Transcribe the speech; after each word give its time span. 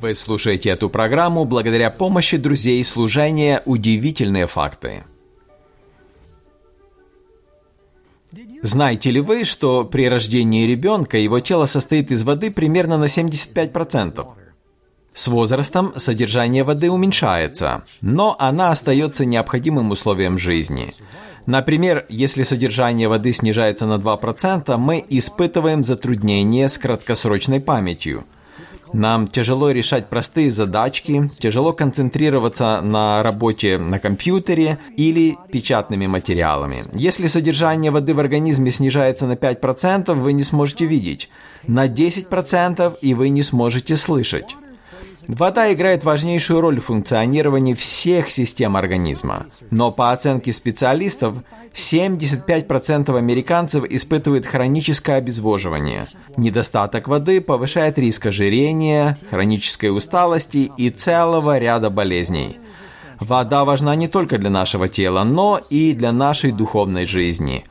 Вы 0.00 0.14
слушаете 0.14 0.70
эту 0.70 0.88
программу 0.88 1.44
благодаря 1.44 1.90
помощи 1.90 2.38
друзей 2.38 2.82
служения 2.82 3.60
«Удивительные 3.66 4.46
факты». 4.46 5.04
Знаете 8.62 9.10
ли 9.10 9.20
вы, 9.20 9.44
что 9.44 9.84
при 9.84 10.08
рождении 10.08 10.66
ребенка 10.66 11.18
его 11.18 11.40
тело 11.40 11.66
состоит 11.66 12.10
из 12.10 12.24
воды 12.24 12.50
примерно 12.50 12.96
на 12.96 13.04
75%? 13.04 14.26
С 15.12 15.28
возрастом 15.28 15.92
содержание 15.96 16.64
воды 16.64 16.90
уменьшается, 16.90 17.84
но 18.00 18.34
она 18.38 18.70
остается 18.70 19.26
необходимым 19.26 19.90
условием 19.90 20.38
жизни. 20.38 20.94
Например, 21.44 22.06
если 22.08 22.44
содержание 22.44 23.08
воды 23.08 23.34
снижается 23.34 23.84
на 23.84 23.98
2%, 23.98 24.74
мы 24.78 25.04
испытываем 25.10 25.84
затруднения 25.84 26.70
с 26.70 26.78
краткосрочной 26.78 27.60
памятью– 27.60 28.24
нам 28.92 29.26
тяжело 29.26 29.70
решать 29.70 30.08
простые 30.08 30.50
задачки, 30.50 31.30
тяжело 31.38 31.72
концентрироваться 31.72 32.80
на 32.82 33.22
работе 33.22 33.78
на 33.78 33.98
компьютере 33.98 34.78
или 34.96 35.36
печатными 35.50 36.06
материалами. 36.06 36.84
Если 36.92 37.26
содержание 37.26 37.90
воды 37.90 38.14
в 38.14 38.20
организме 38.20 38.70
снижается 38.70 39.26
на 39.26 39.32
5%, 39.32 40.12
вы 40.14 40.32
не 40.32 40.42
сможете 40.42 40.86
видеть. 40.86 41.28
На 41.66 41.86
10% 41.86 42.98
и 43.00 43.14
вы 43.14 43.28
не 43.28 43.42
сможете 43.42 43.96
слышать. 43.96 44.56
Вода 45.28 45.72
играет 45.72 46.04
важнейшую 46.04 46.60
роль 46.60 46.80
в 46.80 46.86
функционировании 46.86 47.74
всех 47.74 48.30
систем 48.30 48.76
организма. 48.76 49.46
Но 49.70 49.92
по 49.92 50.10
оценке 50.10 50.52
специалистов, 50.52 51.36
75% 51.74 53.16
американцев 53.16 53.84
испытывают 53.84 54.46
хроническое 54.46 55.16
обезвоживание. 55.16 56.06
Недостаток 56.36 57.08
воды 57.08 57.40
повышает 57.40 57.98
риск 57.98 58.26
ожирения, 58.26 59.16
хронической 59.30 59.96
усталости 59.96 60.70
и 60.76 60.90
целого 60.90 61.58
ряда 61.58 61.88
болезней. 61.88 62.58
Вода 63.20 63.64
важна 63.64 63.94
не 63.94 64.08
только 64.08 64.38
для 64.38 64.50
нашего 64.50 64.88
тела, 64.88 65.22
но 65.22 65.60
и 65.70 65.92
для 65.94 66.10
нашей 66.10 66.50
духовной 66.50 67.06
жизни. 67.06 67.64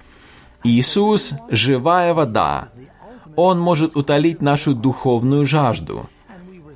Иисус– 0.64 1.34
живая 1.50 2.14
вода. 2.14 2.70
Он 3.36 3.59
может 3.59 3.97
утолить 3.97 4.42
нашу 4.42 4.73
духовную 4.73 5.44
жажду– 5.44 6.09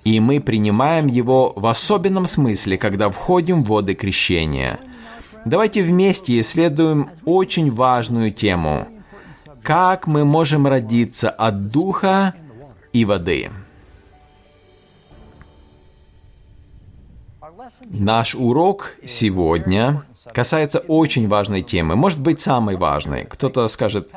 и 0.05 0.19
мы 0.19 0.39
принимаем 0.39 1.07
его 1.07 1.51
в 1.55 1.65
особенном 1.65 2.27
смысле, 2.27 2.77
когда 2.77 3.09
входим 3.09 3.63
в 3.63 3.67
воды 3.67 3.95
крещения. 3.95 4.79
Давайте 5.45 5.81
вместе 5.81 6.39
исследуем 6.39 7.09
очень 7.25 7.71
важную 7.71 8.31
тему. 8.31 8.87
Как 9.63 10.05
мы 10.05 10.23
можем 10.23 10.67
родиться 10.67 11.29
от 11.31 11.69
духа 11.69 12.35
и 12.93 13.03
воды? 13.03 13.49
Наш 17.85 18.35
урок 18.35 18.95
сегодня 19.03 20.03
касается 20.33 20.79
очень 20.79 21.27
важной 21.27 21.63
темы, 21.63 21.95
может 21.95 22.21
быть, 22.21 22.39
самой 22.39 22.75
важной. 22.77 23.25
Кто-то 23.25 23.67
скажет, 23.67 24.11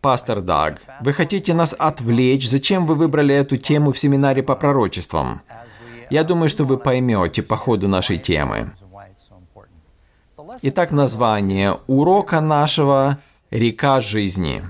Пастор 0.00 0.40
Даг, 0.40 0.80
вы 1.02 1.12
хотите 1.12 1.52
нас 1.52 1.74
отвлечь? 1.78 2.48
Зачем 2.48 2.86
вы 2.86 2.94
выбрали 2.94 3.34
эту 3.34 3.58
тему 3.58 3.92
в 3.92 3.98
семинаре 3.98 4.42
по 4.42 4.56
пророчествам? 4.56 5.42
Я 6.08 6.24
думаю, 6.24 6.48
что 6.48 6.64
вы 6.64 6.78
поймете 6.78 7.42
по 7.42 7.56
ходу 7.56 7.86
нашей 7.86 8.18
темы. 8.18 8.72
Итак, 10.62 10.90
название 10.90 11.78
урока 11.86 12.40
нашего 12.40 13.18
«Река 13.50 14.00
жизни». 14.00 14.62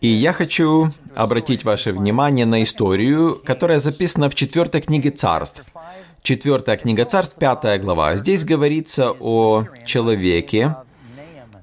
И 0.00 0.08
я 0.08 0.32
хочу 0.32 0.90
обратить 1.14 1.64
ваше 1.64 1.92
внимание 1.92 2.44
на 2.44 2.62
историю, 2.62 3.40
которая 3.44 3.78
записана 3.78 4.28
в 4.28 4.34
четвертой 4.34 4.80
книге 4.80 5.10
царств. 5.10 5.64
Четвертая 6.22 6.76
книга 6.76 7.04
царств, 7.04 7.38
пятая 7.38 7.78
глава. 7.78 8.16
Здесь 8.16 8.44
говорится 8.44 9.12
о 9.20 9.64
человеке, 9.86 10.76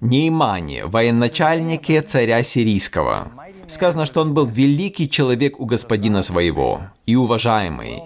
Неймане, 0.02 0.88
военачальнике 0.88 2.02
царя 2.02 2.42
сирийского. 2.42 3.32
Сказано, 3.68 4.06
что 4.06 4.22
он 4.22 4.34
был 4.34 4.46
великий 4.46 5.08
человек 5.08 5.60
у 5.60 5.66
господина 5.66 6.24
своего 6.24 6.82
и 7.06 7.16
уважаемый, 7.16 8.02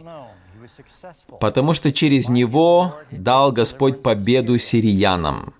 потому 1.39 1.73
что 1.73 1.91
через 1.93 2.27
него 2.27 2.95
дал 3.11 3.53
Господь 3.53 4.03
победу 4.03 4.57
сириянам. 4.57 5.53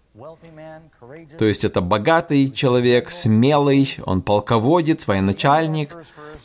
То 1.38 1.46
есть 1.46 1.64
это 1.64 1.80
богатый 1.82 2.52
человек, 2.52 3.12
смелый, 3.12 3.98
он 4.06 4.22
полководец, 4.22 5.08
военачальник. 5.08 5.96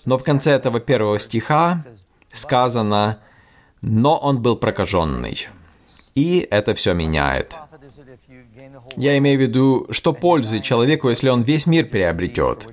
Но 0.05 0.19
в 0.19 0.23
конце 0.23 0.53
этого 0.53 0.81
первого 0.81 1.19
стиха 1.19 1.85
сказано, 2.33 3.19
но 3.83 4.17
он 4.17 4.41
был 4.41 4.57
прокаженный. 4.57 5.49
И 6.15 6.47
это 6.51 6.75
все 6.75 6.95
меняет. 6.95 7.57
Я 8.97 9.19
имею 9.19 9.39
в 9.39 9.43
виду, 9.43 9.87
что 9.91 10.13
пользы 10.13 10.61
человеку, 10.61 11.09
если 11.09 11.29
он 11.29 11.43
весь 11.43 11.67
мир 11.67 11.87
приобретет, 11.87 12.69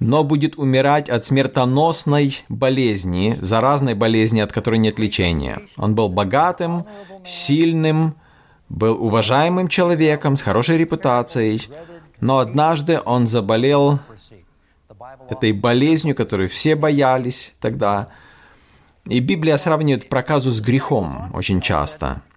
но 0.00 0.24
будет 0.24 0.58
умирать 0.58 1.08
от 1.08 1.24
смертоносной 1.24 2.38
болезни, 2.48 3.36
заразной 3.40 3.94
болезни, 3.94 4.40
от 4.40 4.52
которой 4.52 4.78
нет 4.78 4.98
лечения. 4.98 5.62
Он 5.76 5.94
был 5.94 6.08
богатым, 6.08 6.86
сильным, 7.24 8.14
был 8.68 9.02
уважаемым 9.02 9.68
человеком 9.68 10.36
с 10.36 10.42
хорошей 10.42 10.78
репутацией, 10.78 11.68
но 12.20 12.38
однажды 12.38 13.00
он 13.04 13.26
заболел 13.26 13.98
этой 15.30 15.52
болезнью, 15.52 16.14
которой 16.14 16.48
все 16.48 16.74
боялись 16.74 17.54
тогда. 17.60 18.08
И 19.06 19.20
Библия 19.20 19.56
сравнивает 19.56 20.08
проказу 20.08 20.50
с 20.50 20.60
грехом 20.60 21.30
очень 21.34 21.60
часто– 21.60 22.22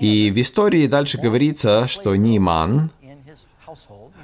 и 0.00 0.30
в 0.30 0.40
истории 0.40 0.86
дальше 0.86 1.18
говорится, 1.18 1.86
что 1.88 2.14
Ниман 2.14 2.90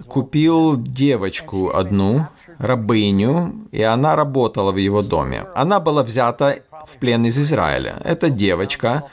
купил 0.08 0.76
девочку 0.76 1.74
одну, 1.74 2.26
рабыню, 2.58 3.54
и 3.72 3.82
она 3.82 4.16
работала 4.16 4.72
в 4.72 4.76
его 4.76 5.02
доме. 5.02 5.44
Она 5.54 5.80
была 5.80 6.02
взята 6.02 6.60
в 6.86 6.96
плен 6.98 7.26
из 7.26 7.38
Израиля. 7.38 8.00
Эта 8.04 8.30
девочка, 8.30 9.04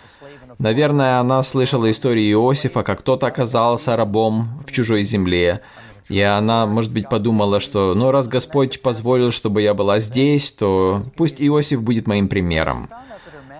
наверное, 0.59 1.19
она 1.19 1.43
слышала 1.43 1.89
историю 1.89 2.39
Иосифа, 2.39 2.83
как 2.83 3.01
тот 3.01 3.23
оказался 3.23 3.95
рабом 3.95 4.63
в 4.67 4.71
чужой 4.71 5.03
земле. 5.03 5.61
И 6.09 6.19
она, 6.19 6.65
может 6.65 6.91
быть, 6.91 7.07
подумала, 7.09 7.59
что, 7.59 7.95
ну, 7.95 8.11
раз 8.11 8.27
Господь 8.27 8.81
позволил, 8.81 9.31
чтобы 9.31 9.61
я 9.61 9.73
была 9.73 9.99
здесь, 9.99 10.51
то 10.51 11.01
пусть 11.15 11.41
Иосиф 11.41 11.81
будет 11.81 12.07
моим 12.07 12.27
примером. 12.27 12.89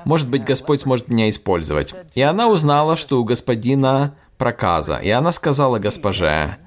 Может 0.06 0.30
быть, 0.30 0.44
Господь 0.44 0.82
сможет 0.82 1.08
меня 1.08 1.30
использовать. 1.30 1.94
И 2.14 2.22
она 2.22 2.48
узнала, 2.48 2.98
что 2.98 3.20
у 3.20 3.24
господина 3.24 4.16
проказа. 4.38 4.98
И 4.98 5.10
она 5.10 5.32
сказала 5.32 5.80
госпоже, 5.80 6.58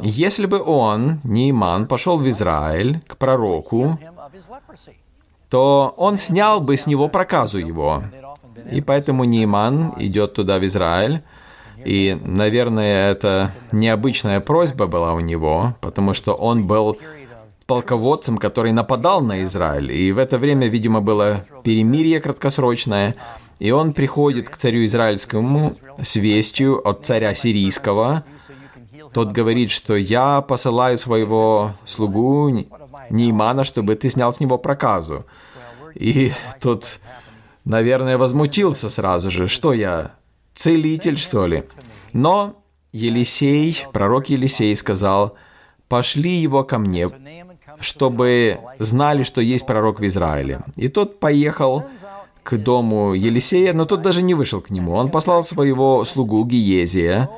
если 0.00 0.46
бы 0.46 0.62
он, 0.62 1.20
Нейман, 1.24 1.86
пошел 1.86 2.18
в 2.18 2.28
Израиль 2.28 3.00
к 3.06 3.16
пророку, 3.16 3.98
то 5.50 5.94
он 5.96 6.18
снял 6.18 6.60
бы 6.60 6.76
с 6.76 6.86
него 6.86 7.08
проказу 7.08 7.58
его. 7.58 8.02
И 8.70 8.80
поэтому 8.80 9.24
Нейман 9.24 9.94
идет 9.98 10.34
туда, 10.34 10.58
в 10.58 10.66
Израиль, 10.66 11.22
и, 11.84 12.16
наверное, 12.24 13.10
это 13.10 13.50
необычная 13.72 14.40
просьба 14.40 14.86
была 14.86 15.14
у 15.14 15.20
него, 15.20 15.74
потому 15.80 16.14
что 16.14 16.32
он 16.32 16.66
был 16.66 16.96
полководцем, 17.72 18.36
который 18.36 18.70
нападал 18.72 19.22
на 19.22 19.42
Израиль. 19.44 19.90
И 19.92 20.12
в 20.12 20.18
это 20.18 20.36
время, 20.36 20.66
видимо, 20.66 21.00
было 21.00 21.46
перемирие 21.64 22.20
краткосрочное. 22.20 23.14
И 23.60 23.70
он 23.70 23.94
приходит 23.94 24.50
к 24.50 24.56
царю 24.56 24.84
израильскому 24.84 25.76
с 26.02 26.16
вестью 26.16 26.86
от 26.86 27.06
царя 27.06 27.34
сирийского. 27.34 28.24
Тот 29.14 29.32
говорит, 29.32 29.70
что 29.70 29.96
я 29.96 30.42
посылаю 30.42 30.98
своего 30.98 31.72
слугу 31.86 32.66
Неймана, 33.08 33.64
чтобы 33.64 33.94
ты 33.94 34.10
снял 34.10 34.34
с 34.34 34.40
него 34.40 34.58
проказу. 34.58 35.24
И 35.94 36.32
тот, 36.60 37.00
наверное, 37.64 38.18
возмутился 38.18 38.90
сразу 38.90 39.30
же. 39.30 39.48
Что 39.48 39.72
я, 39.72 40.12
целитель, 40.52 41.16
что 41.16 41.46
ли? 41.46 41.64
Но 42.12 42.62
Елисей, 42.92 43.86
пророк 43.94 44.28
Елисей 44.28 44.76
сказал, 44.76 45.38
пошли 45.88 46.32
его 46.32 46.64
ко 46.64 46.78
мне, 46.78 47.08
чтобы 47.82 48.58
знали, 48.78 49.22
что 49.22 49.40
есть 49.40 49.66
пророк 49.66 50.00
в 50.00 50.06
Израиле. 50.06 50.60
И 50.76 50.88
тот 50.88 51.20
поехал 51.20 51.84
к 52.42 52.56
дому 52.56 53.14
Елисея, 53.14 53.72
но 53.72 53.84
тот 53.84 54.02
даже 54.02 54.22
не 54.22 54.34
вышел 54.34 54.60
к 54.60 54.70
нему. 54.70 54.92
Он 54.92 55.10
послал 55.10 55.42
своего 55.42 56.04
слугу 56.04 56.44
Гиезия 56.44 57.28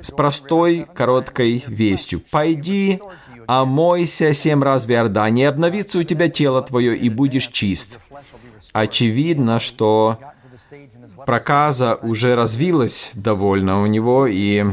с 0.00 0.10
простой, 0.10 0.86
короткой 0.94 1.64
вестью. 1.66 2.22
«Пойди, 2.30 3.00
омойся 3.46 4.32
семь 4.32 4.62
раз 4.62 4.86
в 4.86 4.92
Иордане, 4.92 5.48
обновится 5.48 5.98
у 5.98 6.02
тебя 6.02 6.28
тело 6.28 6.62
твое, 6.62 6.96
и 6.96 7.08
будешь 7.08 7.48
чист». 7.48 7.98
Очевидно, 8.72 9.58
что 9.58 10.18
проказа 11.26 11.98
уже 12.02 12.36
развилась 12.36 13.10
довольно 13.14 13.82
у 13.82 13.86
него, 13.86 14.26
и 14.26 14.64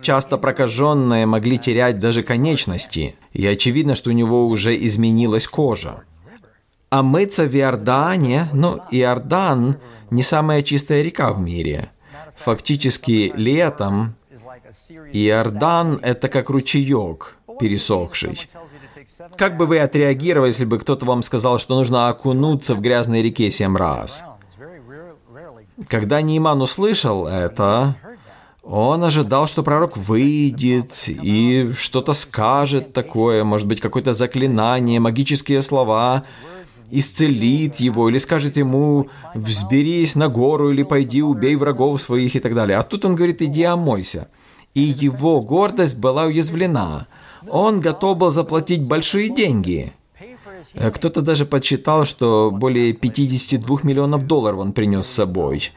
Часто 0.00 0.38
прокаженные 0.38 1.26
могли 1.26 1.58
терять 1.58 1.98
даже 1.98 2.22
конечности, 2.22 3.16
и 3.32 3.46
очевидно, 3.46 3.94
что 3.94 4.10
у 4.10 4.12
него 4.12 4.46
уже 4.46 4.76
изменилась 4.86 5.48
кожа. 5.48 6.02
А 6.90 7.02
мыться 7.02 7.44
в 7.44 7.56
Иордане, 7.56 8.48
ну, 8.52 8.80
Иордан 8.90 9.76
не 10.10 10.22
самая 10.22 10.62
чистая 10.62 11.02
река 11.02 11.32
в 11.32 11.40
мире. 11.40 11.90
Фактически 12.36 13.32
летом 13.34 14.14
Иордан– 15.12 15.98
это 16.02 16.28
как 16.28 16.50
ручеек 16.50 17.36
пересохший. 17.58 18.48
Как 19.36 19.56
бы 19.56 19.66
вы 19.66 19.78
отреагировали, 19.78 20.50
если 20.50 20.64
бы 20.64 20.78
кто-то 20.78 21.06
вам 21.06 21.22
сказал, 21.22 21.58
что 21.58 21.76
нужно 21.76 22.08
окунуться 22.08 22.74
в 22.74 22.80
грязной 22.80 23.22
реке 23.22 23.50
семь 23.50 23.76
раз? 23.76 24.22
Когда 25.88 26.22
Нейман 26.22 26.62
услышал 26.62 27.26
это, 27.26 27.96
он 28.68 29.04
ожидал, 29.04 29.46
что 29.46 29.62
пророк 29.62 29.96
выйдет 29.96 31.04
и 31.06 31.70
что-то 31.76 32.14
скажет 32.14 32.92
такое, 32.92 33.44
может 33.44 33.68
быть, 33.68 33.80
какое-то 33.80 34.12
заклинание, 34.12 34.98
магические 34.98 35.62
слова, 35.62 36.24
исцелит 36.90 37.76
его, 37.76 38.08
или 38.08 38.18
скажет 38.18 38.56
ему, 38.56 39.08
взберись 39.34 40.16
на 40.16 40.28
гору, 40.28 40.72
или 40.72 40.82
пойди 40.82 41.22
убей 41.22 41.54
врагов 41.54 42.02
своих 42.02 42.34
и 42.34 42.40
так 42.40 42.54
далее. 42.54 42.76
А 42.78 42.82
тут 42.82 43.04
он 43.04 43.14
говорит, 43.14 43.40
иди 43.40 43.62
омойся. 43.62 44.28
И 44.74 44.80
его 44.80 45.40
гордость 45.40 45.98
была 45.98 46.24
уязвлена. 46.24 47.06
Он 47.48 47.80
готов 47.80 48.18
был 48.18 48.30
заплатить 48.32 48.86
большие 48.86 49.28
деньги. 49.28 49.92
Э, 50.74 50.90
кто-то 50.90 51.22
даже 51.22 51.46
подсчитал, 51.46 52.04
что 52.04 52.50
более 52.52 52.92
52 52.92 53.78
миллионов 53.84 54.26
долларов 54.26 54.58
он 54.58 54.72
принес 54.72 55.06
с 55.06 55.14
собой 55.14 55.70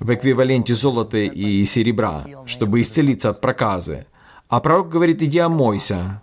в 0.00 0.14
эквиваленте 0.14 0.74
золота 0.74 1.18
и 1.18 1.64
серебра, 1.64 2.24
чтобы 2.46 2.80
исцелиться 2.80 3.30
от 3.30 3.40
проказы. 3.40 4.06
А 4.48 4.60
пророк 4.60 4.88
говорит, 4.88 5.22
иди 5.22 5.38
омойся. 5.38 6.22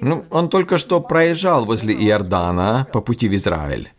Ну, 0.00 0.24
он 0.30 0.48
только 0.48 0.78
что 0.78 1.00
проезжал 1.00 1.64
возле 1.64 1.94
Иордана 1.94 2.86
по 2.92 3.00
пути 3.00 3.28
в 3.28 3.34
Израиль. 3.34 3.90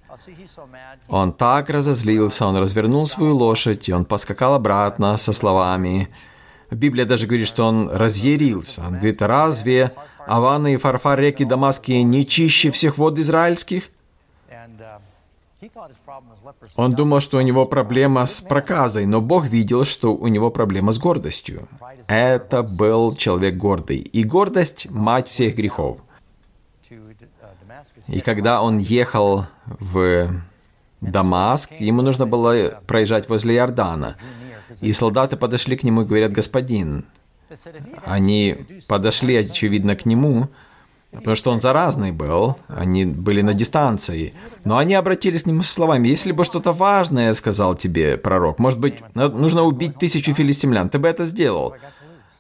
Он 1.07 1.33
так 1.33 1.69
разозлился, 1.69 2.45
он 2.45 2.57
развернул 2.57 3.05
свою 3.05 3.35
лошадь, 3.35 3.89
и 3.89 3.93
он 3.93 4.05
поскакал 4.05 4.53
обратно 4.53 5.17
со 5.17 5.33
словами. 5.33 6.09
Библия 6.71 7.05
даже 7.05 7.27
говорит, 7.27 7.47
что 7.47 7.65
он 7.65 7.89
разъярился. 7.89 8.81
Он 8.87 8.95
говорит, 8.95 9.21
разве 9.21 9.91
Аваны 10.25 10.73
и 10.73 10.77
Фарфар 10.77 11.19
реки 11.19 11.45
Дамасские 11.45 12.03
не 12.03 12.25
чище 12.25 12.71
всех 12.71 12.97
вод 12.97 13.19
израильских? 13.19 13.89
Он 16.75 16.91
думал, 16.93 17.19
что 17.19 17.37
у 17.37 17.41
него 17.41 17.65
проблема 17.65 18.25
с 18.25 18.41
проказой, 18.41 19.05
но 19.05 19.21
Бог 19.21 19.47
видел, 19.47 19.85
что 19.85 20.15
у 20.15 20.27
него 20.27 20.51
проблема 20.51 20.91
с 20.91 20.99
гордостью. 20.99 21.67
Это 22.07 22.63
был 22.63 23.15
человек 23.15 23.55
гордый. 23.55 23.97
И 23.97 24.23
гордость– 24.23 24.89
мать 24.89 25.27
всех 25.27 25.55
грехов. 25.55 26.03
И 28.07 28.19
когда 28.21 28.61
он 28.61 28.77
ехал 28.77 29.45
в 29.65 30.29
Дамаск, 31.01 31.73
ему 31.79 32.01
нужно 32.01 32.25
было 32.25 32.81
проезжать 32.87 33.29
возле 33.29 33.55
Иордана. 33.55 34.17
И 34.81 34.93
солдаты 34.93 35.37
подошли 35.37 35.75
к 35.75 35.83
нему 35.83 36.01
и 36.01 36.05
говорят, 36.05 36.31
«Господин». 36.31 37.05
Они 38.03 38.57
подошли, 38.87 39.35
очевидно, 39.35 39.95
к 39.95 40.05
нему, 40.05 40.49
Потому 41.13 41.35
что 41.35 41.51
он 41.51 41.59
заразный 41.59 42.11
был, 42.11 42.57
они 42.67 43.05
были 43.05 43.41
на 43.41 43.53
дистанции. 43.53 44.33
Но 44.65 44.77
они 44.77 44.95
обратились 44.95 45.43
к 45.43 45.45
нему 45.45 45.61
с 45.61 45.69
словами, 45.69 46.07
«Если 46.07 46.31
бы 46.31 46.43
что-то 46.43 46.73
важное,— 46.73 47.33
сказал 47.35 47.75
тебе 47.75 48.17
пророк,— 48.17 48.57
может 48.59 48.79
быть, 48.79 48.95
нужно 49.15 49.63
убить 49.63 49.97
тысячу 49.97 50.33
филистимлян, 50.33 50.89
ты 50.89 50.99
бы 50.99 51.07
это 51.07 51.25
сделал». 51.25 51.75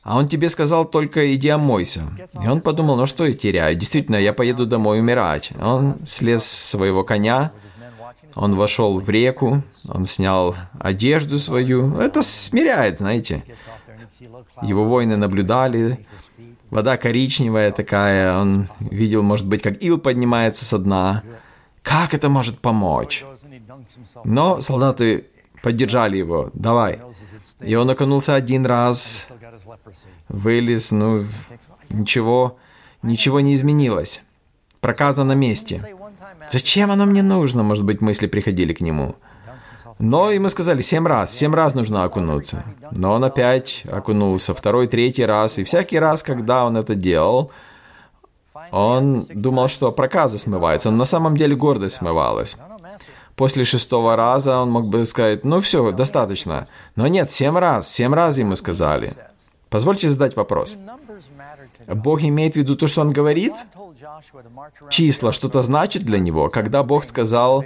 А 0.03 0.17
он 0.17 0.27
тебе 0.27 0.49
сказал 0.49 0.83
только 0.83 1.33
«иди 1.33 1.47
омойся». 1.47 2.01
И 2.43 2.47
он 2.47 2.59
подумал, 2.59 2.97
ну 2.97 3.05
что 3.05 3.25
я 3.25 3.33
теряю? 3.33 3.75
Действительно, 3.75 4.17
я 4.17 4.33
поеду 4.33 4.65
домой 4.65 4.99
умирать. 4.99 5.51
Он 5.61 5.95
слез 6.05 6.43
с 6.43 6.69
своего 6.71 7.05
коня, 7.05 7.53
он 8.35 8.55
вошел 8.55 8.99
в 8.99 9.09
реку, 9.09 9.63
он 9.87 10.05
снял 10.05 10.55
одежду 10.79 11.37
свою. 11.37 11.97
Это 11.99 12.21
смиряет, 12.21 12.97
знаете. 12.97 13.43
Его 14.61 14.85
воины 14.85 15.17
наблюдали, 15.17 16.05
Вода 16.73 16.97
коричневая 16.97 17.71
такая, 17.71 18.35
он 18.35 18.67
видел, 18.79 19.21
может 19.21 19.47
быть, 19.47 19.61
как 19.61 19.83
ил 19.83 19.99
поднимается 19.99 20.65
со 20.65 20.79
дна. 20.79 21.21
Как 21.83 22.15
это 22.15 22.29
может 22.29 22.57
помочь? 22.57 23.23
Но 24.23 24.59
солдаты 24.59 25.27
поддержали 25.61 26.17
его. 26.17 26.49
Давай. 26.55 26.99
И 27.61 27.75
он 27.75 27.91
окунулся 27.91 28.33
один 28.33 28.65
раз, 28.65 29.27
вылез, 30.29 30.91
ну, 30.91 31.27
ничего, 31.91 32.57
ничего 33.03 33.39
не 33.39 33.53
изменилось. 33.53 34.23
Проказа 34.79 35.23
на 35.23 35.35
месте. 35.35 35.79
Зачем 36.49 36.89
оно 36.89 37.05
мне 37.05 37.21
нужно, 37.21 37.61
может 37.61 37.85
быть, 37.85 38.01
мысли 38.01 38.25
приходили 38.25 38.73
к 38.73 38.81
нему. 38.81 39.15
Но 39.99 40.31
ему 40.31 40.49
сказали 40.49 40.81
семь 40.81 41.05
раз, 41.07 41.33
семь 41.33 41.53
раз 41.53 41.75
нужно 41.75 42.03
окунуться. 42.03 42.63
Но 42.91 43.13
он 43.13 43.23
опять 43.23 43.83
окунулся, 43.91 44.53
второй, 44.53 44.87
третий 44.87 45.25
раз. 45.25 45.57
И 45.57 45.63
всякий 45.63 45.99
раз, 45.99 46.23
когда 46.23 46.65
он 46.65 46.77
это 46.77 46.95
делал, 46.95 47.51
он 48.71 49.25
думал, 49.29 49.67
что 49.67 49.91
проказа 49.91 50.39
смывается, 50.39 50.89
но 50.91 50.97
на 50.97 51.05
самом 51.05 51.37
деле 51.37 51.55
гордость 51.55 51.95
смывалась. 51.95 52.57
После 53.35 53.65
шестого 53.65 54.15
раза 54.15 54.59
он 54.59 54.71
мог 54.71 54.87
бы 54.87 55.05
сказать, 55.05 55.43
ну 55.43 55.59
все, 55.59 55.91
достаточно. 55.91 56.67
Но 56.95 57.07
нет, 57.07 57.31
семь 57.31 57.57
раз, 57.57 57.89
семь 57.89 58.13
раз 58.13 58.37
ему 58.37 58.55
сказали. 58.55 59.13
Позвольте 59.69 60.07
задать 60.07 60.35
вопрос. 60.35 60.77
Бог 61.87 62.21
имеет 62.21 62.53
в 62.53 62.57
виду 62.57 62.75
то, 62.75 62.87
что 62.87 63.01
он 63.01 63.11
говорит? 63.11 63.53
Числа 64.89 65.31
что-то 65.31 65.61
значит 65.63 66.03
для 66.03 66.19
него? 66.19 66.49
Когда 66.49 66.83
Бог 66.83 67.03
сказал, 67.03 67.65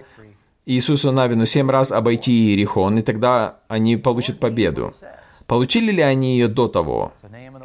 Иисусу 0.69 1.13
Навину 1.13 1.45
семь 1.45 1.71
раз 1.71 1.93
обойти 1.93 2.31
Иерихон, 2.31 2.99
и 2.99 3.01
тогда 3.01 3.59
они 3.69 3.95
получат 3.95 4.37
победу. 4.37 4.93
Получили 5.45 5.93
ли 5.93 6.01
они 6.01 6.33
ее 6.33 6.49
до 6.49 6.67
того? 6.67 7.13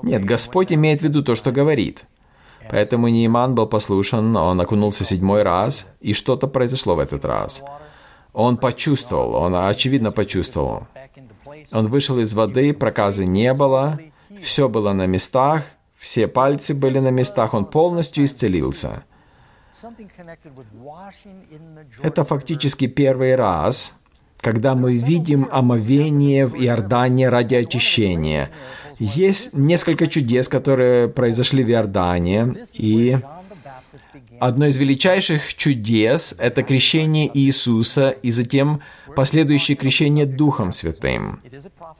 Нет, 0.04 0.24
Господь 0.24 0.72
имеет 0.72 1.00
в 1.00 1.02
виду 1.02 1.24
то, 1.24 1.34
что 1.34 1.50
говорит. 1.50 2.04
Поэтому 2.70 3.08
Нейман 3.08 3.56
был 3.56 3.66
послушан, 3.66 4.36
он 4.36 4.60
окунулся 4.60 5.02
седьмой 5.02 5.42
раз, 5.42 5.86
и 6.00 6.12
что-то 6.12 6.46
произошло 6.46 6.94
в 6.94 7.00
этот 7.00 7.24
раз. 7.24 7.64
Он 8.32 8.56
почувствовал, 8.56 9.34
он 9.34 9.56
очевидно 9.56 10.12
почувствовал. 10.12 10.86
Он 11.72 11.88
вышел 11.88 12.20
из 12.20 12.32
воды, 12.34 12.72
проказы 12.72 13.26
не 13.26 13.52
было, 13.52 13.98
все 14.40 14.68
было 14.68 14.92
на 14.92 15.06
местах, 15.06 15.64
все 15.96 16.28
пальцы 16.28 16.72
были 16.72 17.00
на 17.00 17.10
местах, 17.10 17.52
он 17.52 17.64
полностью 17.64 18.24
исцелился. 18.24 19.02
Это 22.02 22.24
фактически 22.24 22.86
первый 22.86 23.34
раз, 23.34 23.94
когда 24.40 24.74
мы 24.74 24.96
видим 24.96 25.48
омовение 25.50 26.46
в 26.46 26.54
Иордане 26.54 27.28
ради 27.28 27.54
очищения. 27.54 28.50
Есть 28.98 29.54
несколько 29.54 30.06
чудес, 30.06 30.48
которые 30.48 31.08
произошли 31.08 31.64
в 31.64 31.70
Иордане, 31.70 32.54
и 32.74 33.18
одно 34.40 34.66
из 34.66 34.76
величайших 34.76 35.54
чудес– 35.54 36.34
это 36.38 36.62
крещение 36.62 37.30
Иисуса 37.32 38.10
и 38.10 38.30
затем 38.30 38.80
последующее 39.14 39.76
крещение 39.76 40.26
Духом 40.26 40.72
Святым. 40.72 41.40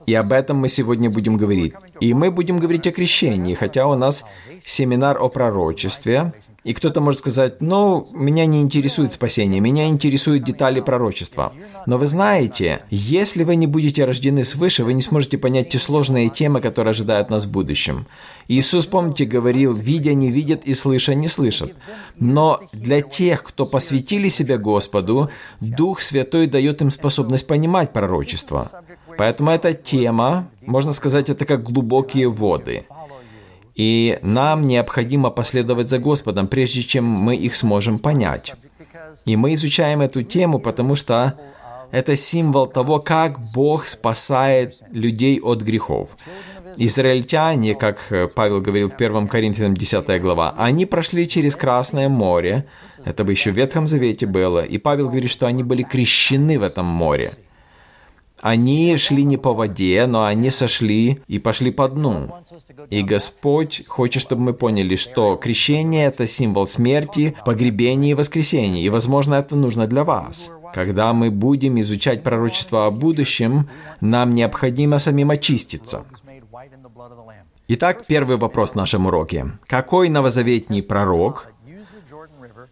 И 0.06 0.14
об 0.14 0.32
этом 0.32 0.58
мы 0.58 0.68
сегодня 0.68 1.10
будем 1.10 1.36
говорить. 1.36 1.74
И 2.00 2.12
мы 2.14 2.30
будем 2.30 2.58
говорить 2.58 2.86
о 2.86 2.92
крещении, 2.92 3.54
хотя 3.54 3.86
у 3.86 3.94
нас 3.94 4.24
семинар 4.66 5.16
о 5.20 5.28
пророчестве, 5.28 6.32
и 6.64 6.74
кто-то 6.74 7.00
может 7.00 7.20
сказать, 7.20 7.60
ну, 7.60 8.06
меня 8.12 8.46
не 8.46 8.60
интересует 8.60 9.12
спасение, 9.12 9.60
меня 9.60 9.88
интересуют 9.88 10.44
детали 10.44 10.80
пророчества. 10.80 11.52
Но 11.86 11.98
вы 11.98 12.06
знаете, 12.06 12.84
если 12.88 13.42
вы 13.42 13.56
не 13.56 13.66
будете 13.66 14.04
рождены 14.04 14.44
свыше, 14.44 14.84
вы 14.84 14.92
не 14.92 15.02
сможете 15.02 15.38
понять 15.38 15.70
те 15.70 15.78
сложные 15.78 16.28
темы, 16.28 16.60
которые 16.60 16.90
ожидают 16.90 17.30
нас 17.30 17.46
в 17.46 17.50
будущем. 17.50 18.06
Иисус, 18.46 18.86
помните, 18.86 19.24
говорил, 19.24 19.72
видя 19.72 20.14
не 20.14 20.30
видят 20.30 20.64
и 20.64 20.74
слыша 20.74 21.14
не 21.14 21.26
слышат. 21.26 21.74
Но 22.18 22.60
для 22.72 23.00
тех, 23.00 23.42
кто 23.42 23.66
посвятили 23.66 24.28
себя 24.28 24.56
Господу, 24.56 25.30
Дух 25.60 26.00
Святой 26.00 26.46
дает 26.46 26.80
им 26.80 26.90
способность 26.90 27.46
понимать 27.48 27.92
пророчество. 27.92 28.70
Поэтому 29.18 29.50
эта 29.50 29.74
тема, 29.74 30.48
можно 30.60 30.92
сказать, 30.92 31.28
это 31.28 31.44
как 31.44 31.64
глубокие 31.64 32.28
воды– 32.28 32.86
и 33.74 34.18
нам 34.22 34.62
необходимо 34.62 35.30
последовать 35.30 35.88
за 35.88 35.98
Господом, 35.98 36.46
прежде 36.46 36.82
чем 36.82 37.04
мы 37.04 37.36
их 37.36 37.56
сможем 37.56 37.98
понять. 37.98 38.54
И 39.24 39.36
мы 39.36 39.54
изучаем 39.54 40.00
эту 40.00 40.22
тему, 40.22 40.58
потому 40.58 40.96
что 40.96 41.34
это 41.90 42.16
символ 42.16 42.66
того, 42.66 43.00
как 43.00 43.38
Бог 43.52 43.86
спасает 43.86 44.76
людей 44.90 45.40
от 45.40 45.62
грехов. 45.62 46.16
Израильтяне, 46.78 47.74
как 47.74 48.10
Павел 48.34 48.62
говорил 48.62 48.88
в 48.88 48.94
1 48.94 49.28
Коринфянам 49.28 49.74
10 49.74 50.22
глава, 50.22 50.54
они 50.56 50.86
прошли 50.86 51.28
через 51.28 51.54
Красное 51.54 52.08
море, 52.08 52.64
это 53.04 53.24
бы 53.24 53.32
еще 53.32 53.50
в 53.50 53.56
Ветхом 53.56 53.86
Завете 53.86 54.24
было, 54.26 54.64
и 54.64 54.78
Павел 54.78 55.08
говорит, 55.08 55.30
что 55.30 55.46
они 55.46 55.62
были 55.62 55.82
крещены 55.82 56.58
в 56.58 56.62
этом 56.62 56.86
море. 56.86 57.32
Они 58.42 58.96
шли 58.96 59.22
не 59.22 59.36
по 59.36 59.54
воде, 59.54 60.04
но 60.08 60.24
они 60.24 60.50
сошли 60.50 61.22
и 61.28 61.38
пошли 61.38 61.70
по 61.70 61.88
дну. 61.88 62.28
И 62.90 63.02
Господь 63.02 63.86
хочет, 63.86 64.20
чтобы 64.20 64.42
мы 64.42 64.52
поняли, 64.52 64.96
что 64.96 65.36
крещение– 65.36 66.06
это 66.08 66.26
символ 66.26 66.66
смерти, 66.66 67.36
погребения 67.46 68.10
и 68.10 68.14
воскресения. 68.14 68.82
И, 68.82 68.88
возможно, 68.88 69.34
это 69.36 69.54
нужно 69.54 69.86
для 69.86 70.02
вас. 70.02 70.50
Когда 70.74 71.12
мы 71.12 71.30
будем 71.30 71.80
изучать 71.82 72.24
пророчество 72.24 72.86
о 72.86 72.90
будущем, 72.90 73.68
нам 74.00 74.34
необходимо 74.34 74.98
самим 74.98 75.30
очиститься. 75.30 76.04
Итак, 77.68 78.06
первый 78.08 78.38
вопрос 78.38 78.72
в 78.72 78.74
нашем 78.74 79.06
уроке. 79.06 79.52
Какой 79.68 80.08
новозаветний 80.08 80.82
пророк 80.82 81.52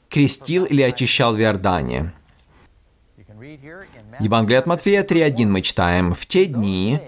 крестил 0.08 0.64
или 0.64 0.82
очищал 0.82 1.36
в 1.36 1.40
Иордане? 1.40 2.12
Евангелие 4.20 4.58
от 4.58 4.66
Матфея 4.66 5.02
3.1 5.02 5.46
мы 5.46 5.62
читаем. 5.62 6.12
«В 6.12 6.26
те 6.26 6.44
дни 6.44 7.00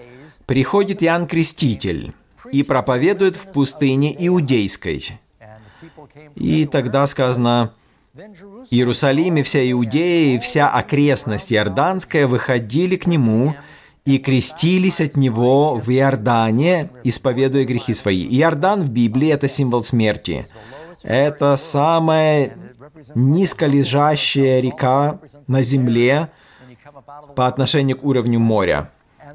приходит 0.47 1.03
Иоанн 1.03 1.27
Креститель 1.27 2.11
и 2.51 2.63
проповедует 2.63 3.35
в 3.35 3.51
пустыне 3.51 4.15
Иудейской». 4.27 5.19
И 6.35 6.65
тогда 6.65 7.05
сказано, 7.07 7.73
Иерусалим 8.71 9.37
и 9.37 9.43
вся 9.43 9.69
Иудея 9.71 10.35
и 10.35 10.39
вся 10.39 10.67
окрестность 10.67 11.53
Иорданская 11.53 12.27
выходили 12.27 12.95
к 12.95 13.05
нему 13.05 13.55
и 14.05 14.17
крестились 14.17 14.99
от 14.99 15.15
него 15.15 15.75
в 15.75 15.89
Иордане, 15.89 16.89
исповедуя 17.03 17.63
грехи 17.63 17.93
свои. 17.93 18.25
Иордан 18.39 18.81
в 18.81 18.89
Библии– 18.89 19.29
это 19.29 19.47
символ 19.47 19.83
смерти. 19.83 20.45
Это 21.03 21.57
самая 21.57 22.57
низколежащая 23.15 24.61
река 24.61 25.19
на 25.47 25.61
земле 25.61 26.29
по 27.35 27.47
отношению 27.47 27.97
к 27.97 28.03
уровню 28.03 28.39
моря. 28.39 28.89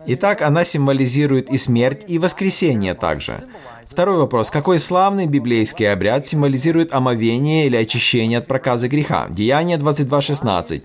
Итак, 0.06 0.42
она 0.42 0.64
символизирует 0.64 1.50
и 1.50 1.58
смерть, 1.58 2.04
и 2.06 2.18
воскресение 2.18 2.94
также. 2.94 3.44
Второй 3.86 4.18
вопрос. 4.18 4.50
Какой 4.50 4.78
славный 4.78 5.26
библейский 5.26 5.90
обряд 5.90 6.26
символизирует 6.26 6.92
омовение 6.92 7.66
или 7.66 7.76
очищение 7.76 8.38
от 8.38 8.46
проказа 8.46 8.88
греха? 8.88 9.26
Деяние 9.28 9.78
22.16. 9.78 10.84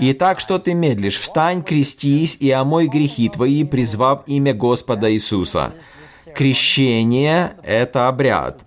«Итак, 0.00 0.38
что 0.38 0.58
ты 0.58 0.74
медлишь? 0.74 1.18
Встань, 1.18 1.62
крестись 1.62 2.36
и 2.40 2.50
омой 2.50 2.86
грехи 2.86 3.28
твои, 3.28 3.64
призвав 3.64 4.22
имя 4.26 4.54
Господа 4.54 5.12
Иисуса». 5.12 5.74
Крещение– 6.34 7.54
это 7.64 8.08
обряд. 8.08 8.60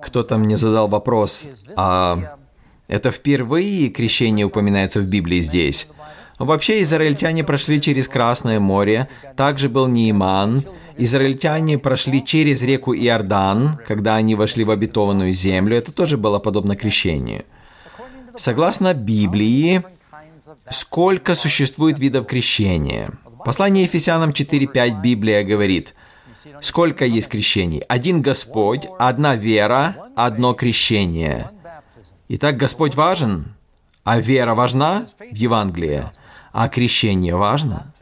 Кто-то 0.00 0.38
мне 0.38 0.56
задал 0.56 0.88
вопрос, 0.88 1.46
а 1.74 2.38
это 2.88 3.10
впервые 3.10 3.88
крещение 3.88 4.46
упоминается 4.46 5.00
в 5.00 5.04
Библии 5.04 5.40
здесь? 5.40 5.88
Вообще, 6.38 6.82
израильтяне 6.82 7.44
прошли 7.44 7.80
через 7.80 8.08
Красное 8.08 8.60
море, 8.60 9.08
также 9.36 9.68
был 9.68 9.86
Нейман. 9.86 10.64
Израильтяне 10.98 11.78
прошли 11.78 12.24
через 12.24 12.62
реку 12.62 12.94
Иордан, 12.94 13.78
когда 13.86 14.16
они 14.16 14.34
вошли 14.34 14.64
в 14.64 14.70
обетованную 14.70 15.32
землю. 15.32 15.76
Это 15.76 15.92
тоже 15.92 16.16
было 16.16 16.38
подобно 16.38 16.76
крещению. 16.76 17.44
Согласно 18.36 18.92
Библии, 18.92 19.82
сколько 20.70 21.34
существует 21.34 21.98
видов 21.98 22.26
крещения? 22.26 23.12
Послание 23.44 23.84
Ефесянам 23.84 24.30
4.5 24.30 25.00
Библия 25.00 25.42
говорит, 25.42 25.94
сколько 26.60 27.06
есть 27.06 27.28
крещений? 27.28 27.78
Один 27.88 28.20
Господь, 28.20 28.86
одна 28.98 29.36
вера, 29.36 29.96
одно 30.16 30.52
крещение. 30.52 31.50
Итак, 32.28 32.56
Господь 32.56 32.94
важен, 32.94 33.54
а 34.04 34.18
вера 34.18 34.54
важна 34.54 35.06
в 35.18 35.34
Евангелии. 35.34 36.04
А 36.58 36.70
крещение 36.70 37.36
важно? 37.36 37.92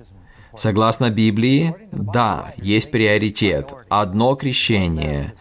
Согласно 0.57 1.11
Библии, 1.11 1.75
да, 1.91 2.55
есть 2.57 2.93
приоритет. 2.93 3.75
Одно 3.89 4.37
крещение. 4.37 5.35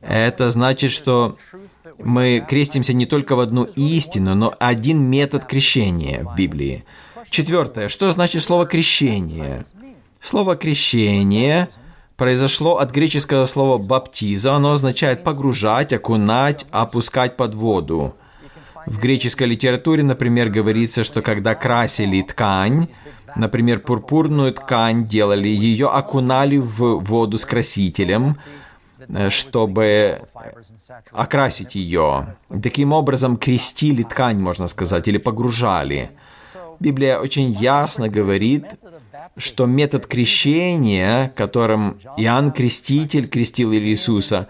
Это 0.00 0.50
значит, 0.50 0.90
что 0.90 1.36
мы 1.98 2.44
крестимся 2.48 2.94
не 2.94 3.06
только 3.06 3.36
в 3.36 3.40
одну 3.40 3.62
истину, 3.62 4.34
но 4.34 4.52
один 4.58 5.00
метод 5.02 5.44
крещения 5.44 6.24
в 6.24 6.34
Библии. 6.34 6.84
Четвертое. 7.30 7.88
Что 7.88 8.10
значит 8.10 8.42
слово 8.42 8.66
«крещение»? 8.66 9.64
Слово 10.20 10.56
«крещение» 10.56 11.68
произошло 12.16 12.78
от 12.78 12.90
греческого 12.90 13.46
слова 13.46 13.78
«баптиза». 13.78 14.56
Оно 14.56 14.72
означает 14.72 15.22
погружать, 15.22 15.92
окунать, 15.92 16.66
опускать 16.72 17.36
под 17.36 17.54
воду. 17.54 18.16
В 18.86 18.98
греческой 18.98 19.48
литературе, 19.48 20.02
например, 20.02 20.50
говорится, 20.50 21.04
что 21.04 21.22
когда 21.22 21.54
красили 21.54 22.22
ткань, 22.22 22.88
например, 23.36 23.80
пурпурную 23.80 24.52
ткань 24.52 25.04
делали, 25.04 25.48
ее 25.48 25.88
окунали 25.88 26.56
в 26.58 27.00
воду 27.00 27.38
с 27.38 27.44
красителем, 27.44 28.38
э, 29.08 29.30
чтобы 29.30 30.22
окрасить 31.12 31.74
ее. 31.74 32.36
Таким 32.62 32.92
образом, 32.92 33.36
крестили 33.36 34.02
ткань, 34.02 34.38
можно 34.38 34.68
сказать, 34.68 35.08
или 35.08 35.18
погружали. 35.18 36.10
Библия 36.80 37.18
очень 37.18 37.50
ясно 37.50 38.08
говорит, 38.08 38.64
что 39.36 39.66
метод 39.66 40.06
крещения, 40.06 41.32
которым 41.36 41.98
Иоанн 42.16 42.52
Креститель 42.52 43.28
крестил 43.28 43.72
Иисуса, 43.72 44.48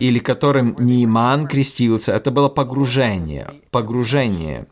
или 0.00 0.18
которым 0.18 0.76
Нейман 0.78 1.46
крестился, 1.46 2.12
это 2.12 2.30
было 2.30 2.48
погружение, 2.48 3.50
погружение, 3.70 4.66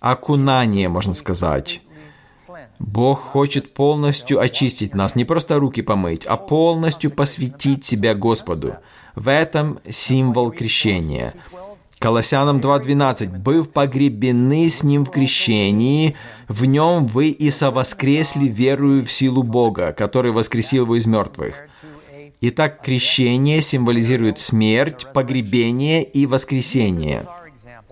окунание, 0.00 0.88
можно 0.88 1.14
сказать. 1.14 1.82
Бог 2.78 3.20
хочет 3.20 3.74
полностью 3.74 4.40
очистить 4.40 4.94
нас, 4.94 5.16
не 5.16 5.24
просто 5.24 5.58
руки 5.58 5.82
помыть, 5.82 6.24
а 6.26 6.36
полностью 6.36 7.10
посвятить 7.10 7.84
себя 7.84 8.14
Господу. 8.14 8.76
В 9.16 9.28
этом 9.28 9.80
символ 9.88 10.52
крещения. 10.52 11.34
Колоссянам 11.98 12.60
2.12. 12.60 13.38
«Быв 13.38 13.70
погребены 13.70 14.68
с 14.68 14.82
Ним 14.82 15.04
в 15.04 15.10
крещении, 15.10 16.16
в 16.46 16.64
Нем 16.64 17.06
вы 17.06 17.28
и 17.28 17.50
совоскресли 17.50 18.46
верую 18.46 19.04
в 19.04 19.10
силу 19.10 19.42
Бога, 19.42 19.92
который 19.92 20.32
воскресил 20.32 20.84
его 20.84 20.96
из 20.96 21.06
мертвых». 21.06 21.68
Итак, 22.40 22.82
крещение 22.82 23.60
символизирует 23.60 24.38
смерть, 24.38 25.06
погребение 25.12 26.04
и 26.04 26.24
воскресение. 26.24 27.26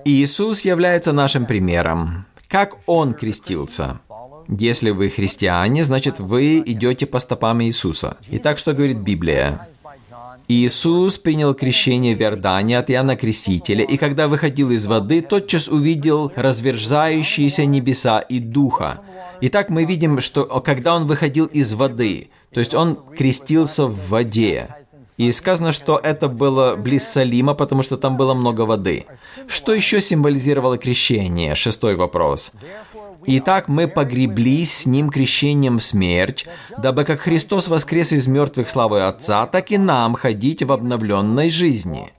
Иисус 0.05 0.61
является 0.61 1.13
нашим 1.13 1.47
примером. 1.47 2.27
Как 2.49 2.77
Он 2.87 3.13
крестился? 3.13 3.99
Если 4.49 4.91
вы 4.91 5.11
христиане, 5.11 5.83
значит 5.83 6.21
вы 6.21 6.63
идете 6.65 7.07
по 7.07 7.19
стопам 7.19 7.61
Иисуса. 7.65 8.19
Итак, 8.31 8.59
что 8.59 8.73
говорит 8.73 8.99
Библия? 8.99 9.69
Иисус 10.49 11.19
принял 11.19 11.55
крещение 11.55 12.15
в 12.15 12.21
Иордане 12.21 12.79
от 12.79 12.91
Иоанна 12.91 13.17
Крестителя, 13.17 13.85
и 13.85 13.97
когда 13.97 14.29
выходил 14.29 14.71
из 14.71 14.87
воды, 14.87 15.21
тотчас 15.21 15.69
увидел 15.69 16.33
разверзающиеся 16.37 17.65
небеса 17.65 18.21
и 18.21 18.39
духа. 18.39 19.01
Итак, 19.41 19.71
мы 19.71 19.85
видим, 19.85 20.21
что 20.21 20.45
когда 20.61 20.95
он 20.95 21.07
выходил 21.07 21.47
из 21.47 21.73
воды, 21.73 22.31
то 22.53 22.61
есть 22.61 22.75
он 22.75 22.97
крестился 23.17 23.87
в 23.87 24.09
воде, 24.09 24.69
и 25.17 25.33
сказано, 25.33 25.73
что 25.73 25.99
это 26.03 26.29
было 26.29 26.77
близ 26.77 27.09
Салима, 27.09 27.55
потому 27.55 27.83
что 27.83 27.97
там 27.97 28.17
было 28.17 28.35
много 28.35 28.63
воды. 28.63 29.07
Что 29.49 29.73
еще 29.73 30.01
символизировало 30.01 30.77
крещение? 30.79 31.55
Шестой 31.55 31.97
вопрос. 31.97 32.53
Итак, 33.29 33.69
мы 33.69 33.89
погреблись 33.89 34.73
с 34.73 34.87
Ним 34.87 35.11
крещением 35.11 35.79
в 35.79 35.83
смерть, 35.83 36.47
дабы 36.79 37.05
как 37.05 37.21
Христос 37.21 37.69
воскрес 37.69 38.13
из 38.13 38.27
мертвых 38.27 38.69
славой 38.69 39.07
Отца, 39.07 39.47
так 39.47 39.73
и 39.73 39.79
нам 39.79 40.15
ходить 40.15 40.63
в 40.63 40.71
обновленной 40.71 41.51
жизни. 41.51 42.13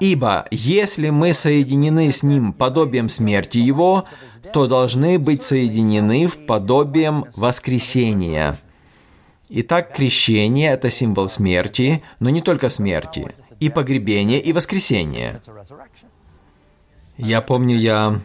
Ибо 0.00 0.46
если 0.50 1.10
мы 1.10 1.32
соединены 1.32 2.10
с 2.10 2.22
Ним 2.22 2.52
подобием 2.52 3.08
смерти 3.08 3.58
Его, 3.58 4.04
то 4.52 4.66
должны 4.66 5.18
быть 5.18 5.42
соединены 5.42 6.26
в 6.26 6.46
подобием 6.46 7.26
воскресения. 7.36 8.58
Итак, 9.48 9.94
крещение– 9.94 10.70
это 10.72 10.90
символ 10.90 11.28
смерти, 11.28 12.02
но 12.18 12.30
не 12.30 12.40
только 12.40 12.68
смерти, 12.68 13.34
и 13.58 13.68
погребения, 13.68 14.38
и 14.38 14.52
воскресения. 14.52 15.40
Я 17.22 17.42
помню, 17.42 17.76
я 17.76 18.18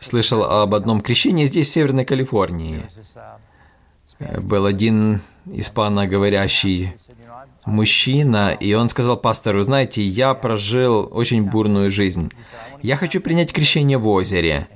слышал 0.00 0.44
об 0.44 0.74
одном 0.74 1.00
крещении 1.00 1.46
здесь, 1.46 1.68
в 1.68 1.70
Северной 1.70 2.04
Калифорнии. 2.04 2.82
Был 4.20 4.66
один 4.66 5.20
испаноговорящий 5.46 6.92
мужчина, 7.64 8.50
и 8.50 8.74
он 8.74 8.90
сказал 8.90 9.16
пастору, 9.16 9.62
знаете, 9.62 10.02
я 10.02 10.34
прожил 10.34 11.08
очень 11.10 11.44
бурную 11.44 11.90
жизнь. 11.90 12.30
Я 12.82 12.96
хочу 12.96 13.22
принять 13.22 13.52
крещение 13.52 13.96
в 13.96 14.06
озере. 14.06 14.68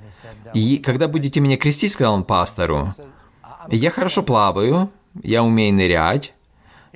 И 0.54 0.78
когда 0.78 1.06
будете 1.06 1.40
меня 1.40 1.58
крестить, 1.58 1.92
сказал 1.92 2.14
он 2.14 2.24
пастору, 2.24 2.94
я 3.68 3.90
хорошо 3.90 4.22
плаваю, 4.22 4.90
я 5.22 5.42
умею 5.42 5.74
нырять. 5.74 6.34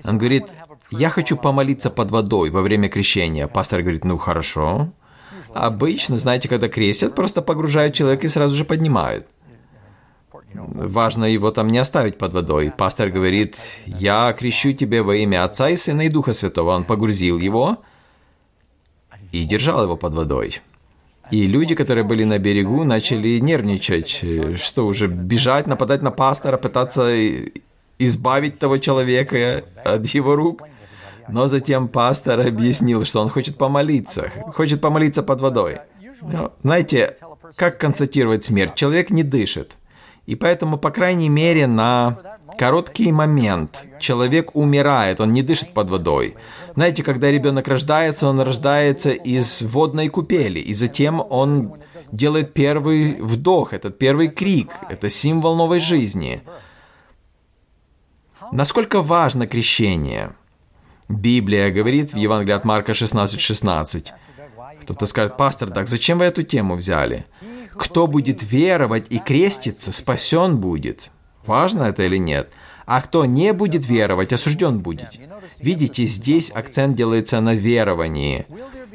Он 0.05 0.17
говорит, 0.17 0.47
я 0.91 1.11
хочу 1.11 1.37
помолиться 1.37 1.91
под 1.91 2.11
водой 2.11 2.49
во 2.49 2.63
время 2.63 2.89
крещения. 2.89 3.47
Пастор 3.47 3.83
говорит, 3.83 4.05
ну 4.05 4.17
хорошо. 4.17 4.91
Обычно, 5.57 6.19
знаете, 6.19 6.49
когда 6.49 6.69
крестят, 6.69 7.15
просто 7.15 7.41
погружают 7.41 7.95
человека 7.95 8.27
и 8.27 8.29
сразу 8.31 8.55
же 8.57 8.65
поднимают. 8.65 9.27
важно 10.55 11.25
его 11.25 11.51
там 11.51 11.69
не 11.69 11.79
оставить 11.79 12.19
под 12.19 12.33
водой. 12.33 12.73
Пастор 12.77 13.09
говорит, 13.09 13.57
я 13.87 14.35
крещу 14.39 14.73
тебя 14.73 15.03
во 15.03 15.17
имя 15.17 15.45
Отца 15.45 15.71
и 15.71 15.77
Сына 15.77 16.03
и 16.03 16.09
Духа 16.09 16.33
Святого. 16.33 16.71
Он 16.71 16.85
погрузил 16.85 17.39
его 17.39 17.79
и 19.33 19.45
держал 19.45 19.83
его 19.83 19.97
под 19.97 20.15
водой. 20.15 20.61
И 21.31 21.47
люди, 21.47 21.75
которые 21.75 22.05
были 22.05 22.25
на 22.25 22.39
берегу, 22.39 22.85
начали 22.85 23.39
нервничать, 23.41 24.23
что 24.61 24.87
уже 24.87 25.09
бежать, 25.09 25.67
нападать 25.67 26.03
на 26.03 26.11
пастора, 26.11 26.57
пытаться 26.57 27.11
избавить 27.99 28.59
того 28.59 28.79
человека 28.79 29.65
от 29.85 30.07
его 30.07 30.37
рук. 30.37 30.63
Но 31.29 31.49
затем 31.49 31.89
пастор 31.89 32.41
объяснил, 32.41 33.05
что 33.05 33.21
он 33.21 33.29
хочет 33.29 33.59
помолиться, 33.59 34.31
хочет 34.55 34.81
помолиться 34.81 35.23
под 35.23 35.41
водой. 35.41 35.79
Но, 36.23 36.53
знаете, 36.63 37.17
как 37.57 37.79
констатировать 37.79 38.45
смерть? 38.45 38.75
Человек 38.75 39.11
не 39.11 39.23
дышит. 39.23 39.77
И 40.27 40.35
поэтому, 40.35 40.77
по 40.77 40.91
крайней 40.91 41.29
мере, 41.29 41.67
на 41.67 42.19
короткий 42.59 43.13
момент 43.13 43.85
человек 44.01 44.55
умирает, 44.55 45.21
он 45.21 45.33
не 45.33 45.43
дышит 45.43 45.73
под 45.73 45.89
водой. 45.89 46.37
Знаете, 46.75 47.03
когда 47.03 47.31
ребенок 47.31 47.69
рождается, 47.69 48.27
он 48.27 48.41
рождается 48.41 49.11
из 49.11 49.63
водной 49.63 50.09
купели, 50.09 50.59
и 50.59 50.75
затем 50.75 51.23
он 51.31 51.75
делает 52.11 52.55
первый 52.55 53.21
вдох, 53.21 53.73
этот 53.73 53.99
первый 53.99 54.29
крик, 54.29 54.71
это 54.89 55.09
символ 55.11 55.57
новой 55.57 55.81
жизни. 55.81 56.43
Насколько 58.53 59.03
важно 59.03 59.47
крещение? 59.47 60.33
Библия 61.09 61.71
говорит 61.71 62.15
в 62.15 62.17
Евангелии 62.17 62.57
от 62.57 62.65
Марка 62.65 62.93
16:16. 62.93 63.39
16, 63.39 64.13
Кто-то 64.81 65.07
скажет, 65.07 65.37
пастор, 65.37 65.71
так 65.71 65.89
зачем 65.89 66.19
вы 66.19 66.27
эту 66.27 66.43
тему 66.43 66.77
взяли? 66.77 67.27
Кто 67.77 68.07
будет 68.07 68.43
веровать 68.43 69.07
и 69.11 69.19
креститься, 69.19 69.93
спасен 69.93 70.59
будет. 70.59 71.11
Важно 71.45 71.85
это 71.85 72.05
или 72.05 72.17
нет? 72.17 72.51
А 72.87 73.01
кто 73.01 73.25
не 73.25 73.53
будет 73.53 73.87
веровать, 73.87 74.33
осужден 74.33 74.81
будет. 74.81 75.19
Видите, 75.59 76.07
здесь 76.07 76.51
акцент 76.51 76.97
делается 76.97 77.41
на 77.41 77.55
веровании. 77.55 78.47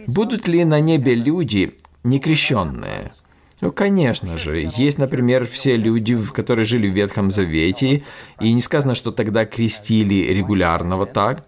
Будут 0.08 0.48
ли 0.48 0.64
на 0.64 0.80
небе 0.80 1.14
люди 1.14 1.76
некрещенные? 2.04 3.14
Ну, 3.60 3.72
конечно 3.72 4.38
же. 4.38 4.72
Есть, 4.76 4.98
например, 4.98 5.46
все 5.46 5.76
люди, 5.76 6.18
которые 6.34 6.66
жили 6.66 6.90
в 6.90 6.94
Ветхом 6.94 7.30
Завете, 7.30 8.04
и 8.40 8.54
не 8.54 8.62
сказано, 8.62 8.96
что 8.96 9.12
тогда 9.12 9.46
крестили 9.46 10.34
регулярно 10.34 10.98
вот 10.98 11.14
так. 11.14 11.46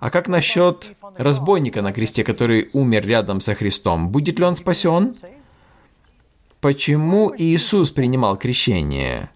А 0.00 0.10
как 0.10 0.28
насчет 0.28 0.96
разбойника 1.16 1.82
на 1.82 1.92
кресте, 1.92 2.24
который 2.24 2.70
умер 2.72 3.06
рядом 3.06 3.40
со 3.40 3.54
Христом? 3.54 4.08
Будет 4.08 4.38
ли 4.38 4.46
он 4.46 4.56
спасен? 4.56 5.14
Почему 6.60 7.32
Иисус 7.36 7.90
принимал 7.90 8.38
крещение? 8.38 9.30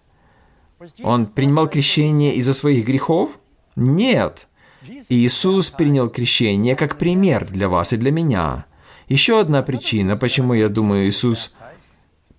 Он 1.03 1.27
принимал 1.27 1.67
крещение 1.67 2.33
из-за 2.35 2.53
своих 2.53 2.85
грехов? 2.85 3.39
Нет. 3.75 4.47
Иисус 5.09 5.69
принял 5.69 6.09
крещение 6.09 6.75
как 6.75 6.97
пример 6.97 7.47
для 7.47 7.69
вас 7.69 7.93
и 7.93 7.97
для 7.97 8.11
меня. 8.11 8.65
Еще 9.07 9.39
одна 9.39 9.61
причина, 9.61 10.17
почему 10.17 10.53
я 10.53 10.67
думаю, 10.67 11.07
Иисус 11.07 11.53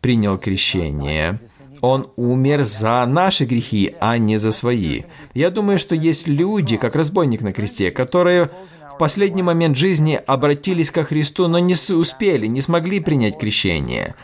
принял 0.00 0.37
крещение. 0.37 1.40
Он 1.80 2.09
умер 2.16 2.64
за 2.64 3.04
наши 3.06 3.45
грехи, 3.45 3.95
а 4.00 4.18
не 4.18 4.38
за 4.38 4.52
свои. 4.52 5.02
Я 5.35 5.50
думаю, 5.50 5.78
что 5.78 5.95
есть 5.95 6.28
люди, 6.28 6.76
как 6.76 6.97
разбойник 6.97 7.42
на 7.42 7.52
кресте, 7.52 7.90
которые 7.90 8.50
в 8.95 8.99
последний 8.99 9.42
момент 9.42 9.76
жизни 9.76 10.21
обратились 10.26 10.90
ко 10.90 11.04
Христу, 11.04 11.49
но 11.49 11.59
не 11.59 11.75
успели, 11.95 12.47
не 12.47 12.61
смогли 12.61 13.00
принять 13.00 13.38
крещение. 13.38 14.14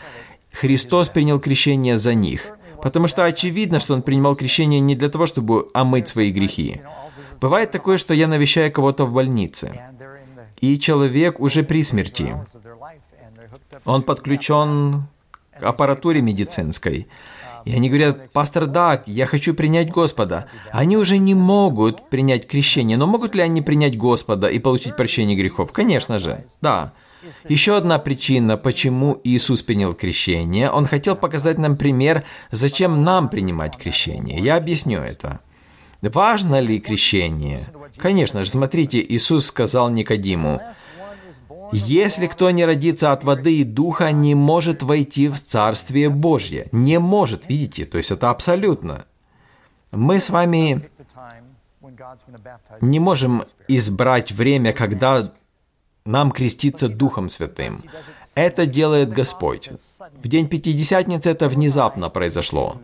Христос 0.51 1.09
принял 1.09 1.39
крещение 1.39 1.97
за 1.97 2.13
них. 2.13 2.51
Потому 2.81 3.07
что 3.07 3.23
очевидно, 3.23 3.79
что 3.79 3.93
он 3.93 4.01
принимал 4.01 4.35
крещение 4.35 4.81
не 4.81 4.95
для 4.95 5.07
того, 5.07 5.25
чтобы 5.25 5.69
омыть 5.73 6.09
свои 6.09 6.31
грехи. 6.31 6.81
Бывает 7.39 7.71
такое, 7.71 7.97
что 7.97 8.13
я 8.13 8.27
навещаю 8.27 8.71
кого-то 8.73 9.05
в 9.05 9.13
больнице, 9.13 9.81
и 10.59 10.77
человек 10.79 11.39
уже 11.39 11.63
при 11.63 11.81
смерти. 11.83 12.35
Он 13.85 14.03
подключен 14.03 15.03
к 15.59 15.63
аппаратуре 15.63 16.21
медицинской. 16.21 17.07
И 17.65 17.73
они 17.73 17.89
говорят, 17.89 18.31
пастор 18.31 18.65
Даг, 18.65 19.03
я 19.07 19.25
хочу 19.25 19.53
принять 19.53 19.89
Господа. 19.89 20.47
Они 20.71 20.97
уже 20.97 21.17
не 21.17 21.33
могут 21.33 22.09
принять 22.09 22.47
крещение, 22.47 22.97
но 22.97 23.07
могут 23.07 23.35
ли 23.35 23.41
они 23.41 23.61
принять 23.61 23.97
Господа 23.97 24.47
и 24.47 24.59
получить 24.59 24.95
прощение 24.95 25.37
грехов? 25.37 25.71
Конечно 25.71 26.19
же, 26.19 26.45
да. 26.61 26.93
Еще 27.47 27.77
одна 27.77 27.99
причина, 27.99 28.57
почему 28.57 29.19
Иисус 29.23 29.61
принял 29.61 29.93
крещение, 29.93 30.69
Он 30.69 30.85
хотел 30.85 31.15
показать 31.15 31.57
нам 31.57 31.77
пример, 31.77 32.25
зачем 32.51 33.03
нам 33.03 33.29
принимать 33.29 33.77
крещение. 33.77 34.39
Я 34.39 34.57
объясню 34.57 34.99
это. 34.99 35.39
Важно 36.01 36.59
ли 36.59 36.79
крещение? 36.79 37.61
Конечно 37.97 38.43
же, 38.43 38.51
смотрите, 38.51 38.99
Иисус 39.07 39.45
сказал 39.45 39.89
Никодиму, 39.89 40.61
«Если 41.73 42.27
кто 42.27 42.51
не 42.51 42.65
родится 42.65 43.11
от 43.11 43.23
воды 43.23 43.59
и 43.59 43.63
духа, 43.63 44.11
не 44.11 44.35
может 44.35 44.83
войти 44.83 45.27
в 45.27 45.41
Царствие 45.41 46.09
Божье». 46.09 46.67
Не 46.71 46.99
может, 46.99 47.49
видите? 47.49 47.85
То 47.85 47.97
есть 47.97 48.11
это 48.11 48.29
абсолютно. 48.29 49.05
Мы 49.91 50.19
с 50.19 50.29
вами 50.29 50.89
не 52.81 52.99
можем 52.99 53.43
избрать 53.67 54.31
время, 54.31 54.73
когда 54.73 55.31
нам 56.05 56.31
креститься 56.31 56.89
Духом 56.89 57.29
Святым. 57.29 57.83
Это 58.35 58.65
делает 58.65 59.11
Господь. 59.11 59.69
В 60.21 60.27
день 60.27 60.47
Пятидесятницы 60.47 61.29
это 61.29 61.47
внезапно 61.49 62.09
произошло. 62.09 62.77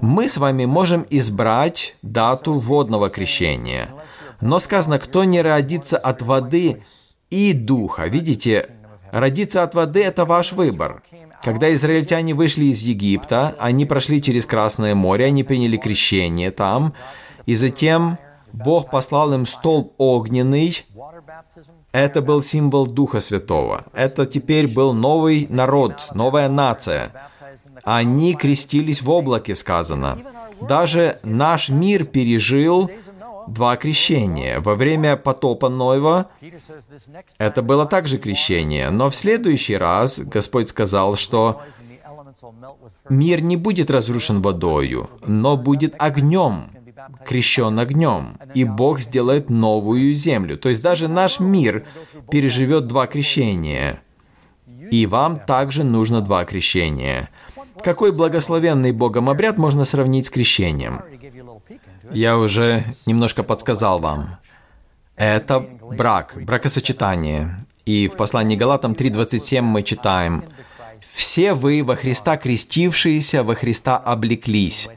Мы 0.00 0.28
с 0.28 0.36
вами 0.36 0.64
можем 0.64 1.06
избрать 1.10 1.96
дату 2.02 2.54
водного 2.54 3.10
крещения. 3.10 3.90
Но 4.40 4.58
сказано, 4.60 4.98
кто 4.98 5.24
не 5.24 5.42
родится 5.42 5.98
от 5.98 6.22
воды 6.22 6.84
и 7.30 7.52
духа. 7.52 8.06
Видите, 8.06 8.70
родиться 9.10 9.62
от 9.62 9.74
воды– 9.74 10.02
это 10.04 10.24
ваш 10.24 10.52
выбор. 10.52 11.02
Когда 11.42 11.72
израильтяне 11.74 12.34
вышли 12.34 12.66
из 12.66 12.82
Египта, 12.82 13.54
они 13.58 13.86
прошли 13.86 14.20
через 14.20 14.44
Красное 14.46 14.94
море, 14.94 15.26
они 15.26 15.44
приняли 15.44 15.76
крещение 15.76 16.50
там, 16.50 16.94
и 17.46 17.54
затем 17.54 18.18
Бог 18.52 18.90
послал 18.90 19.32
им 19.34 19.46
столб 19.46 19.94
огненный, 19.98 20.84
это 21.92 22.20
был 22.20 22.42
символ 22.42 22.86
Духа 22.86 23.20
Святого. 23.20 23.84
Это 23.94 24.26
теперь 24.26 24.66
был 24.66 24.92
новый 24.92 25.46
народ, 25.48 26.08
новая 26.12 26.48
нация. 26.48 27.12
Они 27.84 28.34
крестились 28.34 29.00
в 29.02 29.10
облаке, 29.10 29.54
сказано. 29.54 30.18
Даже 30.60 31.18
наш 31.22 31.68
мир 31.68 32.04
пережил 32.04 32.90
два 33.52 33.76
крещения. 33.76 34.60
Во 34.60 34.74
время 34.74 35.16
потопа 35.16 35.68
Ноева 35.68 36.30
это 37.38 37.62
было 37.62 37.86
также 37.86 38.18
крещение. 38.18 38.90
Но 38.90 39.10
в 39.10 39.14
следующий 39.16 39.76
раз 39.76 40.20
Господь 40.20 40.68
сказал, 40.68 41.16
что 41.16 41.62
мир 43.08 43.42
не 43.42 43.56
будет 43.56 43.90
разрушен 43.90 44.42
водою, 44.42 45.10
но 45.26 45.56
будет 45.56 45.94
огнем 45.98 46.70
крещен 47.24 47.78
огнем, 47.78 48.38
и 48.54 48.64
Бог 48.64 49.00
сделает 49.00 49.50
новую 49.50 50.14
землю. 50.14 50.58
То 50.58 50.68
есть 50.68 50.82
даже 50.82 51.08
наш 51.08 51.40
мир 51.40 51.86
переживет 52.30 52.86
два 52.86 53.06
крещения. 53.06 54.02
И 54.90 55.06
вам 55.06 55.36
также 55.36 55.84
нужно 55.84 56.20
два 56.20 56.44
крещения. 56.44 57.30
Какой 57.82 58.12
благословенный 58.12 58.92
Богом 58.92 59.30
обряд 59.30 59.58
можно 59.58 59.84
сравнить 59.84 60.26
с 60.26 60.30
крещением? 60.30 61.00
Я 62.12 62.38
уже 62.38 62.84
немножко 63.06 63.42
подсказал 63.42 63.98
вам. 63.98 64.38
Это 65.16 65.60
брак, 65.60 66.36
бракосочетание. 66.40 67.56
И 67.84 68.08
в 68.08 68.16
послании 68.16 68.56
Галатам 68.56 68.92
3.27 68.92 69.62
мы 69.62 69.82
читаем, 69.82 70.44
«Все 71.12 71.54
вы 71.54 71.82
во 71.82 71.96
Христа 71.96 72.36
крестившиеся, 72.36 73.42
во 73.42 73.54
Христа 73.54 73.96
облеклись». 73.96 74.88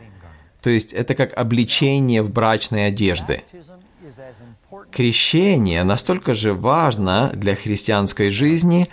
То 0.61 0.69
есть 0.69 0.93
это 0.93 1.15
как 1.15 1.37
обличение 1.37 2.21
в 2.21 2.31
брачной 2.31 2.87
одежды. 2.87 3.43
Крещение 4.91 5.83
настолько 5.83 6.33
же 6.33 6.53
важно 6.53 7.31
для 7.33 7.55
христианской 7.55 8.29
жизни, 8.29 8.87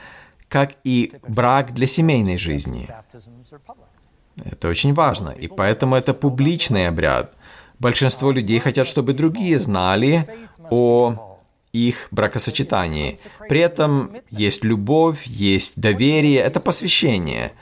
как 0.48 0.72
и 0.84 1.12
брак 1.26 1.74
для 1.74 1.86
семейной 1.86 2.38
жизни. 2.38 2.88
Это 4.44 4.68
очень 4.68 4.94
важно, 4.94 5.30
и 5.30 5.48
поэтому 5.48 5.96
это 5.96 6.14
публичный 6.14 6.88
обряд. 6.88 7.36
Большинство 7.78 8.32
людей 8.32 8.58
хотят, 8.58 8.86
чтобы 8.86 9.12
другие 9.12 9.58
знали 9.58 10.26
о 10.70 11.38
их 11.72 12.08
бракосочетании. 12.10 13.18
При 13.48 13.60
этом 13.60 14.10
есть 14.30 14.64
любовь, 14.64 15.26
есть 15.26 15.80
доверие, 15.80 16.40
это 16.40 16.60
посвящение. 16.60 17.52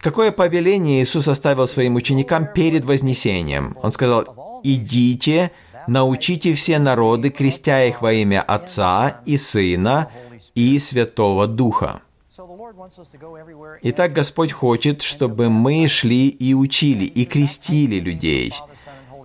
Какое 0.00 0.30
повеление 0.30 1.02
Иисус 1.02 1.26
оставил 1.28 1.66
своим 1.66 1.96
ученикам 1.96 2.46
перед 2.46 2.84
Вознесением? 2.84 3.76
Он 3.82 3.92
сказал, 3.92 4.60
«Идите, 4.62 5.52
научите 5.86 6.52
все 6.54 6.78
народы, 6.78 7.30
крестя 7.30 7.84
их 7.84 8.02
во 8.02 8.12
имя 8.12 8.42
Отца 8.42 9.20
и 9.24 9.36
Сына 9.36 10.10
и 10.54 10.78
Святого 10.78 11.46
Духа». 11.46 12.02
Итак, 13.82 14.12
Господь 14.12 14.52
хочет, 14.52 15.02
чтобы 15.02 15.48
мы 15.48 15.86
шли 15.88 16.28
и 16.28 16.54
учили, 16.54 17.04
и 17.04 17.24
крестили 17.24 18.00
людей. 18.00 18.52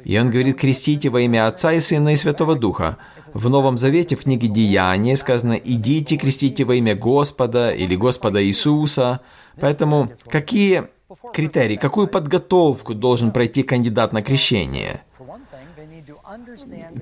И 0.05 0.17
Он 0.19 0.29
говорит, 0.29 0.57
крестите 0.57 1.09
во 1.09 1.19
имя 1.21 1.47
Отца 1.47 1.73
и 1.73 1.79
Сына 1.79 2.13
и 2.13 2.15
Святого 2.15 2.55
Духа. 2.55 2.97
В 3.33 3.49
Новом 3.49 3.77
Завете, 3.77 4.15
в 4.15 4.21
книге 4.21 4.47
Деяния 4.47 5.17
сказано, 5.17 5.53
идите, 5.53 6.15
крестите 6.15 6.63
во 6.63 6.75
имя 6.75 6.95
Господа 6.95 7.71
или 7.71 7.95
Господа 7.95 8.41
Иисуса. 8.45 9.21
Поэтому 9.59 10.11
какие 10.29 10.83
критерии, 11.33 11.75
какую 11.75 12.07
подготовку 12.07 12.93
должен 12.93 13.31
пройти 13.31 13.63
кандидат 13.63 14.13
на 14.13 14.21
крещение? 14.21 15.01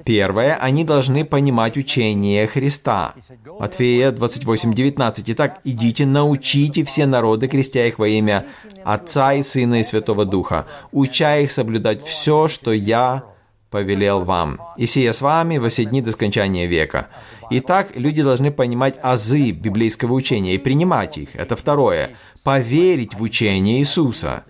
Первое, 0.05 0.55
они 0.55 0.83
должны 0.83 1.23
понимать 1.25 1.77
учение 1.77 2.45
Христа. 2.47 3.15
Матфея 3.59 4.11
28:19. 4.11 5.23
Итак, 5.27 5.59
идите, 5.63 6.05
научите 6.05 6.83
все 6.83 7.05
народы, 7.05 7.47
крестя 7.47 7.85
их 7.85 7.99
во 7.99 8.07
имя 8.07 8.45
Отца 8.83 9.33
и 9.33 9.43
Сына 9.43 9.79
и 9.79 9.83
Святого 9.83 10.25
Духа, 10.25 10.67
уча 10.91 11.37
их 11.37 11.51
соблюдать 11.51 12.03
все, 12.03 12.47
что 12.47 12.73
я 12.73 13.23
повелел 13.69 14.23
вам, 14.23 14.59
и 14.77 14.85
сия 14.85 15.13
с 15.13 15.21
вами 15.21 15.57
во 15.57 15.69
все 15.69 15.85
дни 15.85 16.01
до 16.01 16.11
скончания 16.11 16.67
века. 16.67 17.07
Итак, 17.49 17.95
люди 17.95 18.21
должны 18.21 18.51
понимать 18.51 18.99
азы 19.01 19.51
библейского 19.51 20.13
учения 20.13 20.55
и 20.55 20.59
принимать 20.59 21.17
их. 21.17 21.35
Это 21.35 21.55
второе. 21.55 22.11
Поверить 22.43 23.15
в 23.15 23.21
учение 23.21 23.79
Иисуса. 23.79 24.43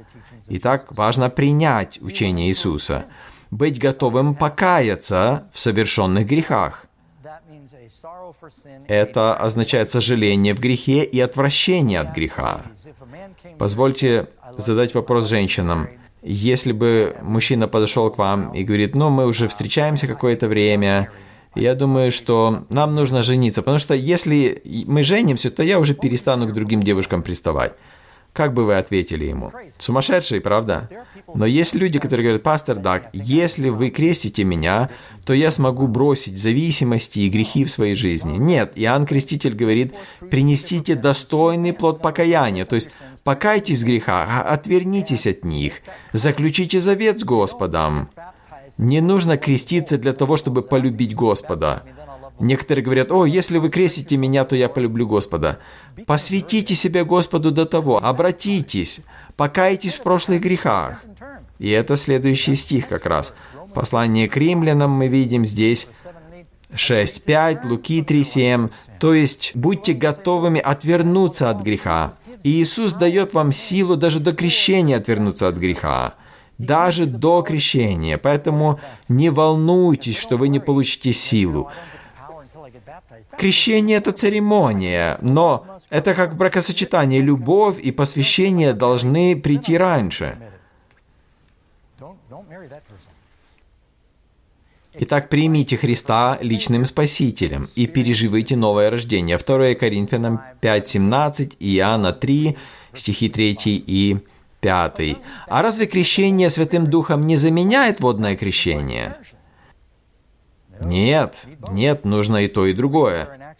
Итак, 0.49 0.87
важно 0.89 1.29
принять 1.29 2.01
учение 2.01 2.49
Иисуса 2.49 3.05
быть 3.57 3.79
готовым 3.79 4.35
покаяться 4.35 5.47
в 5.51 5.59
совершенных 5.59 6.27
грехах. 6.27 6.87
Это 8.87 9.35
означает 9.35 9.89
сожаление 9.89 10.53
в 10.53 10.59
грехе 10.59 11.03
и 11.03 11.19
отвращение 11.19 11.99
от 11.99 12.13
греха. 12.13 12.61
Позвольте 13.57 14.27
задать 14.57 14.93
вопрос 14.93 15.27
женщинам. 15.27 15.87
Если 16.21 16.71
бы 16.71 17.15
мужчина 17.21 17.67
подошел 17.67 18.09
к 18.09 18.17
вам 18.17 18.53
и 18.53 18.63
говорит, 18.63 18.95
ну, 18.95 19.09
мы 19.09 19.25
уже 19.27 19.47
встречаемся 19.47 20.07
какое-то 20.07 20.47
время, 20.47 21.11
я 21.55 21.75
думаю, 21.75 22.11
что 22.11 22.65
нам 22.69 22.95
нужно 22.95 23.23
жениться, 23.23 23.61
потому 23.61 23.79
что 23.79 23.93
если 23.93 24.61
мы 24.87 25.03
женимся, 25.03 25.51
то 25.51 25.63
я 25.63 25.79
уже 25.79 25.93
перестану 25.93 26.47
к 26.47 26.53
другим 26.53 26.81
девушкам 26.81 27.23
приставать. 27.23 27.73
Как 28.33 28.53
бы 28.53 28.65
вы 28.65 28.77
ответили 28.77 29.25
ему? 29.25 29.51
Сумасшедший, 29.77 30.41
правда? 30.41 30.89
Но 31.35 31.45
есть 31.45 31.75
люди, 31.75 31.99
которые 31.99 32.25
говорят, 32.25 32.43
пастор 32.43 32.77
Даг, 32.77 33.09
если 33.13 33.69
вы 33.69 33.91
крестите 33.91 34.43
меня, 34.43 34.89
то 35.25 35.33
я 35.33 35.51
смогу 35.51 35.87
бросить 35.87 36.39
зависимости 36.39 37.19
и 37.19 37.29
грехи 37.29 37.63
в 37.63 37.71
своей 37.71 37.93
жизни. 37.93 38.37
Нет, 38.37 38.73
Иоанн 38.75 39.05
Креститель 39.05 39.53
говорит, 39.53 39.93
принесите 40.31 40.95
достойный 40.95 41.73
плод 41.73 42.01
покаяния, 42.01 42.65
то 42.65 42.75
есть 42.75 42.89
покайтесь 43.23 43.83
в 43.83 43.85
грехах, 43.85 44.27
а 44.29 44.41
отвернитесь 44.41 45.27
от 45.27 45.45
них, 45.45 45.81
заключите 46.11 46.79
завет 46.79 47.21
с 47.21 47.23
Господом. 47.23 48.09
Не 48.79 49.01
нужно 49.01 49.37
креститься 49.37 49.99
для 49.99 50.13
того, 50.13 50.37
чтобы 50.37 50.63
полюбить 50.63 51.15
Господа. 51.15 51.83
Некоторые 52.39 52.83
говорят, 52.83 53.11
о, 53.11 53.25
если 53.25 53.57
вы 53.57 53.69
крестите 53.69 54.17
меня, 54.17 54.43
то 54.43 54.55
я 54.55 54.69
полюблю 54.69 55.07
Господа. 55.07 55.59
Посвятите 56.05 56.75
себя 56.75 57.03
Господу 57.03 57.51
до 57.51 57.65
того, 57.65 58.03
обратитесь, 58.03 59.01
покайтесь 59.37 59.93
в 59.93 60.01
прошлых 60.01 60.41
грехах. 60.41 61.03
И 61.59 61.69
это 61.69 61.95
следующий 61.95 62.55
стих 62.55 62.87
как 62.87 63.05
раз. 63.05 63.33
Послание 63.73 64.27
к 64.27 64.35
римлянам 64.35 64.91
мы 64.91 65.07
видим 65.07 65.45
здесь 65.45 65.87
6.5, 66.73 67.67
Луки 67.67 68.01
3.7. 68.01 68.71
То 68.99 69.13
есть, 69.13 69.51
будьте 69.55 69.93
готовыми 69.93 70.59
отвернуться 70.59 71.49
от 71.49 71.61
греха. 71.61 72.15
И 72.43 72.61
Иисус 72.61 72.93
дает 72.93 73.33
вам 73.33 73.53
силу 73.53 73.95
даже 73.95 74.19
до 74.19 74.33
крещения 74.33 74.97
отвернуться 74.97 75.47
от 75.47 75.55
греха. 75.55 76.15
Даже 76.57 77.05
до 77.05 77.41
крещения. 77.41 78.17
Поэтому 78.17 78.79
не 79.07 79.29
волнуйтесь, 79.29 80.17
что 80.17 80.37
вы 80.37 80.49
не 80.49 80.59
получите 80.59 81.13
силу. 81.13 81.69
Крещение– 83.37 83.97
это 83.99 84.11
церемония, 84.11 85.17
но 85.21 85.65
это 85.89 86.13
как 86.13 86.35
бракосочетание. 86.35 87.21
Любовь 87.21 87.79
и 87.79 87.91
посвящение 87.91 88.73
должны 88.73 89.35
прийти 89.35 89.77
раньше. 89.77 90.37
Итак, 94.95 95.29
примите 95.29 95.75
Христа 95.75 96.37
личным 96.41 96.85
Спасителем 96.85 97.67
и 97.75 97.87
переживайте 97.87 98.55
новое 98.55 98.91
рождение. 98.91 99.37
2 99.37 99.73
Коринфянам 99.73 100.41
5.17, 100.61 101.55
Иоанна 101.59 102.13
3, 102.13 102.55
стихи 102.93 103.29
3 103.29 103.57
и 103.65 104.17
5. 104.61 105.17
А 105.47 105.61
разве 105.63 105.87
крещение 105.87 106.49
Святым 106.49 106.85
Духом 106.85 107.25
не 107.25 107.37
заменяет 107.37 108.01
водное 108.01 108.35
крещение? 108.35 109.17
Нет, 110.85 111.47
нет, 111.71 112.05
нужно 112.05 112.45
и 112.45 112.47
то, 112.47 112.65
и 112.65 112.73
другое. 112.73 113.55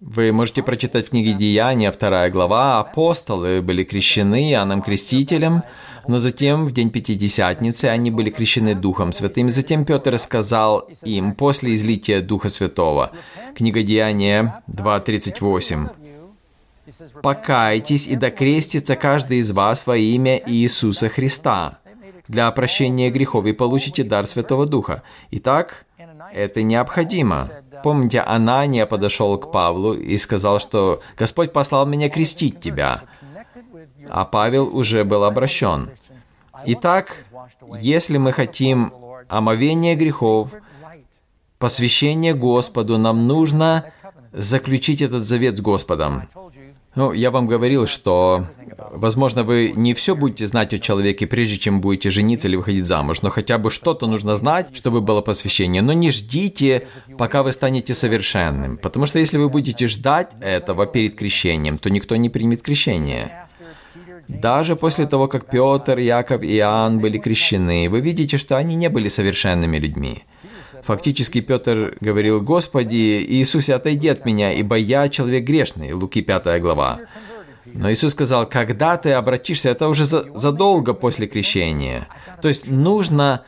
Вы 0.00 0.32
можете 0.32 0.62
прочитать 0.62 1.06
в 1.06 1.10
книге 1.10 1.32
Деяния, 1.32 1.92
вторая 1.92 2.30
глава, 2.30 2.80
апостолы 2.80 3.60
были 3.62 3.84
крещены 3.84 4.50
Иоанном 4.52 4.82
Крестителем, 4.82 5.62
но 6.06 6.18
затем 6.18 6.66
в 6.66 6.72
день 6.72 6.90
Пятидесятницы 6.90 7.86
они 7.86 8.10
были 8.10 8.30
крещены 8.30 8.74
Духом 8.74 9.12
Святым. 9.12 9.50
Затем 9.50 9.84
Петр 9.84 10.16
сказал 10.18 10.88
им 11.02 11.34
после 11.34 11.74
излития 11.74 12.20
Духа 12.20 12.48
Святого. 12.48 13.12
Книга 13.54 13.82
Деяния 13.82 14.62
2.38. 14.68 15.90
«Покайтесь 17.22 18.06
и 18.06 18.16
докрестится 18.16 18.96
каждый 18.96 19.38
из 19.38 19.50
вас 19.50 19.86
во 19.86 19.96
имя 19.96 20.40
Иисуса 20.46 21.08
Христа 21.10 21.78
для 22.28 22.50
прощения 22.50 23.10
грехов 23.10 23.44
и 23.44 23.52
получите 23.52 24.04
дар 24.04 24.26
Святого 24.26 24.64
Духа». 24.64 25.02
Итак, 25.30 25.84
это 26.32 26.62
необходимо. 26.62 27.50
Помните, 27.82 28.20
Анания 28.20 28.86
подошел 28.86 29.38
к 29.38 29.52
Павлу 29.52 29.94
и 29.94 30.16
сказал, 30.18 30.58
что 30.58 31.00
«Господь 31.16 31.52
послал 31.52 31.86
меня 31.86 32.08
крестить 32.08 32.60
тебя», 32.60 33.02
а 34.08 34.24
Павел 34.24 34.74
уже 34.74 35.04
был 35.04 35.24
обращен. 35.24 35.90
Итак, 36.64 37.24
если 37.80 38.18
мы 38.18 38.32
хотим 38.32 38.92
омовения 39.28 39.94
грехов, 39.94 40.54
посвящение 41.58 42.34
Господу, 42.34 42.98
нам 42.98 43.26
нужно 43.26 43.92
заключить 44.32 45.02
этот 45.02 45.24
завет 45.24 45.58
с 45.58 45.60
Господом. 45.60 46.28
Ну, 46.94 47.12
я 47.12 47.30
вам 47.30 47.46
говорил, 47.46 47.86
что, 47.86 48.46
возможно, 48.92 49.42
вы 49.42 49.72
не 49.74 49.94
все 49.94 50.14
будете 50.14 50.46
знать 50.46 50.74
о 50.74 50.78
человеке, 50.78 51.26
прежде 51.26 51.58
чем 51.58 51.80
будете 51.80 52.10
жениться 52.10 52.48
или 52.48 52.56
выходить 52.56 52.86
замуж, 52.86 53.22
но 53.22 53.30
хотя 53.30 53.58
бы 53.58 53.70
что-то 53.70 54.06
нужно 54.06 54.36
знать, 54.36 54.68
чтобы 54.72 55.00
было 55.00 55.20
посвящение. 55.20 55.82
Но 55.82 55.92
не 55.92 56.12
ждите, 56.12 56.86
пока 57.16 57.42
вы 57.42 57.52
станете 57.52 57.94
совершенным, 57.94 58.76
потому 58.76 59.06
что 59.06 59.18
если 59.18 59.38
вы 59.38 59.48
будете 59.48 59.88
ждать 59.88 60.32
этого 60.40 60.86
перед 60.86 61.16
крещением, 61.16 61.78
то 61.78 61.90
никто 61.90 62.16
не 62.16 62.30
примет 62.30 62.62
крещение. 62.62 63.46
Даже 64.28 64.76
после 64.76 65.06
того, 65.06 65.26
как 65.26 65.50
Петр, 65.50 65.98
Яков 65.98 66.42
и 66.42 66.56
Иоанн 66.58 66.98
были 66.98 67.18
крещены, 67.18 67.88
вы 67.88 68.00
видите, 68.00 68.36
что 68.36 68.56
они 68.56 68.74
не 68.74 68.88
были 68.88 69.08
совершенными 69.08 69.78
людьми. 69.78 70.24
Фактически 70.82 71.40
Петр 71.40 71.96
говорил, 72.00 72.40
«Господи, 72.40 73.24
Иисусе, 73.28 73.74
отойди 73.74 74.08
от 74.08 74.26
меня, 74.26 74.52
ибо 74.52 74.76
я 74.76 75.08
человек 75.08 75.44
грешный». 75.44 75.92
Луки 75.92 76.22
5 76.22 76.60
глава. 76.60 77.00
Но 77.74 77.92
Иисус 77.92 78.12
сказал, 78.12 78.48
когда 78.48 78.96
ты 78.96 79.12
обратишься, 79.12 79.70
это 79.70 79.88
уже 79.88 80.04
за, 80.04 80.26
задолго 80.34 80.94
после 80.94 81.26
крещения. 81.26 82.08
То 82.40 82.48
есть 82.48 82.66
нужно 82.66 83.44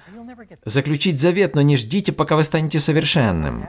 заключить 0.65 1.21
завет, 1.21 1.55
но 1.55 1.63
не 1.63 1.77
ждите, 1.77 2.13
пока 2.13 2.37
вы 2.37 2.45
станете 2.45 2.81
совершенным. 2.81 3.69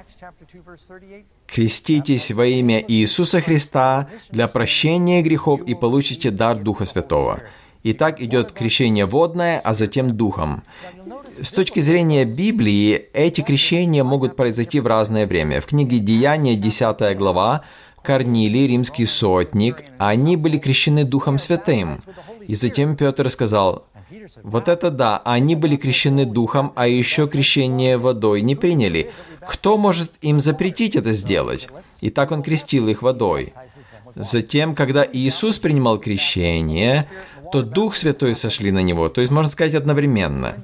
Креститесь 1.48 2.32
во 2.32 2.46
имя 2.46 2.84
Иисуса 2.88 3.42
Христа 3.42 4.08
для 4.30 4.48
прощения 4.48 5.22
грехов 5.22 5.62
и 5.64 5.76
получите 5.76 6.32
дар 6.32 6.58
Духа 6.58 6.86
Святого. 6.86 7.42
И 7.84 7.94
так 7.94 8.22
идет 8.22 8.52
крещение 8.52 9.06
водное, 9.06 9.60
а 9.60 9.74
затем 9.74 10.16
духом. 10.16 10.64
С 11.40 11.52
точки 11.52 11.80
зрения 11.80 12.26
Библии, 12.26 13.08
эти 13.14 13.42
крещения 13.42 14.04
могут 14.04 14.36
произойти 14.36 14.80
в 14.80 14.88
разное 14.88 15.28
время. 15.28 15.62
В 15.62 15.68
книге 15.68 16.00
Деяния, 16.00 16.56
10 16.56 17.18
глава, 17.18 17.64
Корнилий, 18.02 18.68
римский 18.68 19.06
сотник, 19.06 19.84
они 19.98 20.36
были 20.36 20.58
крещены 20.58 21.04
Духом 21.04 21.38
Святым. 21.38 22.02
И 22.48 22.56
затем 22.56 22.96
Петр 22.96 23.30
сказал, 23.30 23.86
вот 24.44 24.68
это 24.68 24.92
да, 24.92 25.22
они 25.24 25.56
были 25.56 25.76
крещены 25.76 26.26
Духом, 26.26 26.74
а 26.76 26.88
еще 26.88 27.28
крещение 27.28 27.98
водой 27.98 28.42
не 28.42 28.56
приняли. 28.56 29.12
Кто 29.48 29.78
может 29.78 30.12
им 30.22 30.40
запретить 30.40 30.96
это 30.96 31.14
сделать? 31.14 31.70
И 32.02 32.10
так 32.10 32.32
он 32.32 32.44
крестил 32.44 32.88
их 32.88 33.02
водой. 33.02 33.54
Затем, 34.16 34.76
когда 34.76 35.06
Иисус 35.12 35.60
принимал 35.60 35.98
крещение, 35.98 37.08
то 37.52 37.62
Дух 37.62 37.96
Святой 37.96 38.36
сошли 38.36 38.72
на 38.72 38.82
него, 38.82 39.10
то 39.10 39.22
есть, 39.22 39.32
можно 39.32 39.50
сказать, 39.50 39.76
одновременно. 39.76 40.56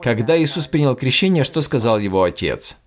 Когда 0.00 0.40
Иисус 0.40 0.66
принял 0.66 0.94
крещение, 0.94 1.44
что 1.44 1.60
сказал 1.60 1.98
его 1.98 2.22
Отец? 2.22 2.78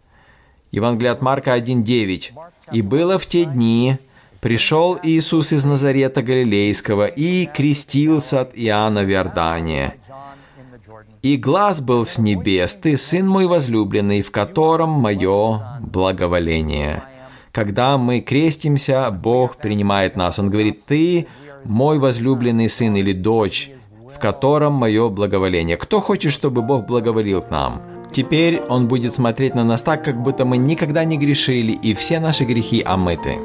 Евангелие 0.72 1.12
от 1.12 1.22
Марка 1.22 1.58
1.9. 1.58 2.32
«И 2.72 2.82
было 2.82 3.18
в 3.18 3.26
те 3.26 3.46
дни, 3.46 3.98
Пришел 4.42 4.98
Иисус 5.04 5.52
из 5.52 5.66
Назарета 5.66 6.22
Галилейского 6.22 7.08
и 7.08 7.46
крестился 7.46 8.42
от 8.42 8.52
Иоанна 8.56 9.04
в 9.04 9.12
Иордане. 9.12 9.96
И 11.22 11.36
глаз 11.36 11.82
был 11.82 12.06
с 12.06 12.18
небес, 12.18 12.76
ты 12.76 12.96
сын 12.96 13.28
мой 13.28 13.48
возлюбленный, 13.48 14.22
в 14.22 14.32
котором 14.32 14.92
мое 14.92 15.82
благоволение. 15.82 17.04
Когда 17.52 17.98
мы 17.98 18.22
крестимся, 18.22 19.12
Бог 19.12 19.58
принимает 19.58 20.16
нас. 20.16 20.40
Он 20.40 20.50
говорит, 20.50 20.86
ты 20.86 21.28
мой 21.66 22.00
возлюбленный 22.00 22.70
сын 22.70 22.96
или 22.96 23.12
дочь, 23.12 23.70
в 24.14 24.20
котором 24.20 24.74
мое 24.74 25.10
благоволение. 25.10 25.78
Кто 25.78 26.00
хочет, 26.00 26.32
чтобы 26.32 26.62
Бог 26.62 26.86
благоволил 26.86 27.42
к 27.42 27.50
нам? 27.50 27.82
Теперь 28.12 28.62
Он 28.70 28.88
будет 28.88 29.14
смотреть 29.14 29.56
на 29.56 29.64
нас 29.64 29.84
так, 29.84 30.04
как 30.04 30.22
будто 30.22 30.46
мы 30.46 30.58
никогда 30.58 31.04
не 31.06 31.18
грешили, 31.18 31.72
и 31.72 31.94
все 31.94 32.20
наши 32.20 32.44
грехи 32.44 32.82
омыты. 32.86 33.38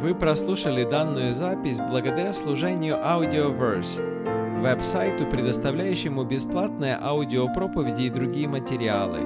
Вы 0.00 0.14
прослушали 0.14 0.84
данную 0.84 1.32
запись 1.32 1.78
благодаря 1.78 2.32
служению 2.32 2.96
Audioverse, 2.96 4.60
веб-сайту, 4.60 5.26
предоставляющему 5.26 6.24
бесплатные 6.24 6.98
аудиопроповеди 7.00 8.02
и 8.02 8.10
другие 8.10 8.48
материалы. 8.48 9.20